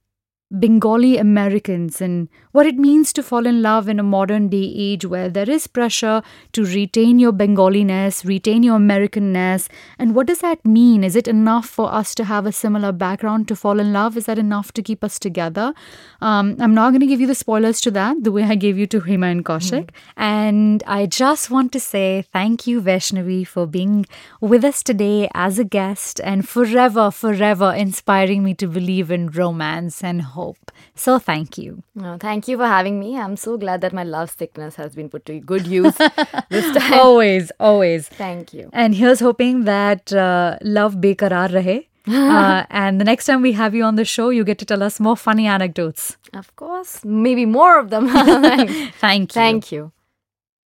Bengali 0.51 1.17
Americans 1.17 2.01
and 2.01 2.27
what 2.53 2.65
it 2.65 2.75
means 2.75 3.13
to 3.13 3.21
fall 3.21 3.45
in 3.45 3.62
love 3.62 3.88
in 3.88 3.99
a 3.99 4.03
modern 4.03 4.49
day 4.49 4.73
age 4.75 5.05
where 5.05 5.29
there 5.29 5.47
is 5.47 5.67
pressure 5.67 6.23
to 6.53 6.65
retain 6.65 7.19
your 7.19 7.31
Bengaliness, 7.31 8.25
retain 8.25 8.63
your 8.63 8.79
Americanness. 8.79 9.69
And 9.99 10.15
what 10.15 10.25
does 10.25 10.39
that 10.39 10.65
mean? 10.65 11.03
Is 11.03 11.15
it 11.15 11.27
enough 11.27 11.67
for 11.67 11.93
us 11.93 12.15
to 12.15 12.23
have 12.23 12.47
a 12.47 12.51
similar 12.51 12.91
background 12.91 13.47
to 13.49 13.55
fall 13.55 13.79
in 13.79 13.93
love? 13.93 14.17
Is 14.17 14.25
that 14.25 14.39
enough 14.39 14.71
to 14.73 14.81
keep 14.81 15.03
us 15.03 15.19
together? 15.19 15.73
Um, 16.21 16.55
I'm 16.59 16.73
not 16.73 16.89
going 16.89 17.01
to 17.01 17.05
give 17.05 17.21
you 17.21 17.27
the 17.27 17.35
spoilers 17.35 17.79
to 17.81 17.91
that 17.91 18.23
the 18.23 18.31
way 18.31 18.43
I 18.43 18.55
gave 18.55 18.77
you 18.77 18.88
to 18.88 19.01
Hema 19.01 19.31
and 19.31 19.45
Kaushik. 19.45 19.85
Mm. 19.85 19.89
And 20.17 20.83
I 20.88 21.05
just 21.05 21.51
want 21.51 21.71
to 21.73 21.79
say 21.79 22.25
thank 22.33 22.65
you, 22.65 22.81
Vaishnavi, 22.81 23.45
for 23.45 23.67
being 23.67 24.07
with 24.41 24.65
us 24.65 24.81
today 24.81 25.29
as 25.35 25.59
a 25.59 25.63
guest 25.63 26.19
and 26.23 26.49
forever, 26.49 27.12
forever 27.12 27.71
inspiring 27.71 28.43
me 28.43 28.55
to 28.55 28.67
believe 28.67 29.12
in 29.12 29.27
romance 29.27 30.03
and 30.03 30.23
hope. 30.39 30.71
So 30.95 31.17
thank 31.19 31.58
you. 31.58 31.84
Oh, 32.02 32.17
thank 32.25 32.47
you 32.47 32.58
for 32.62 32.69
having 32.75 32.99
me. 33.04 33.17
I'm 33.25 33.36
so 33.45 33.58
glad 33.58 33.82
that 33.82 33.93
my 33.99 34.06
love 34.15 34.32
sickness 34.32 34.75
has 34.84 34.95
been 35.02 35.10
put 35.10 35.25
to 35.28 35.39
good 35.52 35.67
use 35.67 35.97
this 36.56 36.71
time. 36.78 36.93
Always, 36.93 37.52
always. 37.60 38.10
Thank 38.23 38.54
you. 38.54 38.69
And 38.73 38.95
here's 38.95 39.19
hoping 39.19 39.63
that 39.65 40.13
uh, 40.13 40.58
love 40.80 40.95
bekarar 41.06 41.49
rahe. 41.60 41.78
uh, 42.08 42.65
and 42.69 42.99
the 42.99 43.06
next 43.06 43.25
time 43.25 43.41
we 43.41 43.52
have 43.52 43.75
you 43.75 43.84
on 43.84 43.95
the 43.95 44.06
show, 44.06 44.30
you 44.30 44.43
get 44.43 44.58
to 44.60 44.65
tell 44.65 44.82
us 44.82 44.99
more 44.99 45.15
funny 45.17 45.45
anecdotes. 45.45 46.17
Of 46.34 46.56
course, 46.56 47.06
maybe 47.06 47.45
more 47.45 47.78
of 47.78 47.89
them. 47.89 48.08
Thank 49.06 49.36
you. 49.36 49.41
Thank 49.41 49.71
you. 49.71 49.91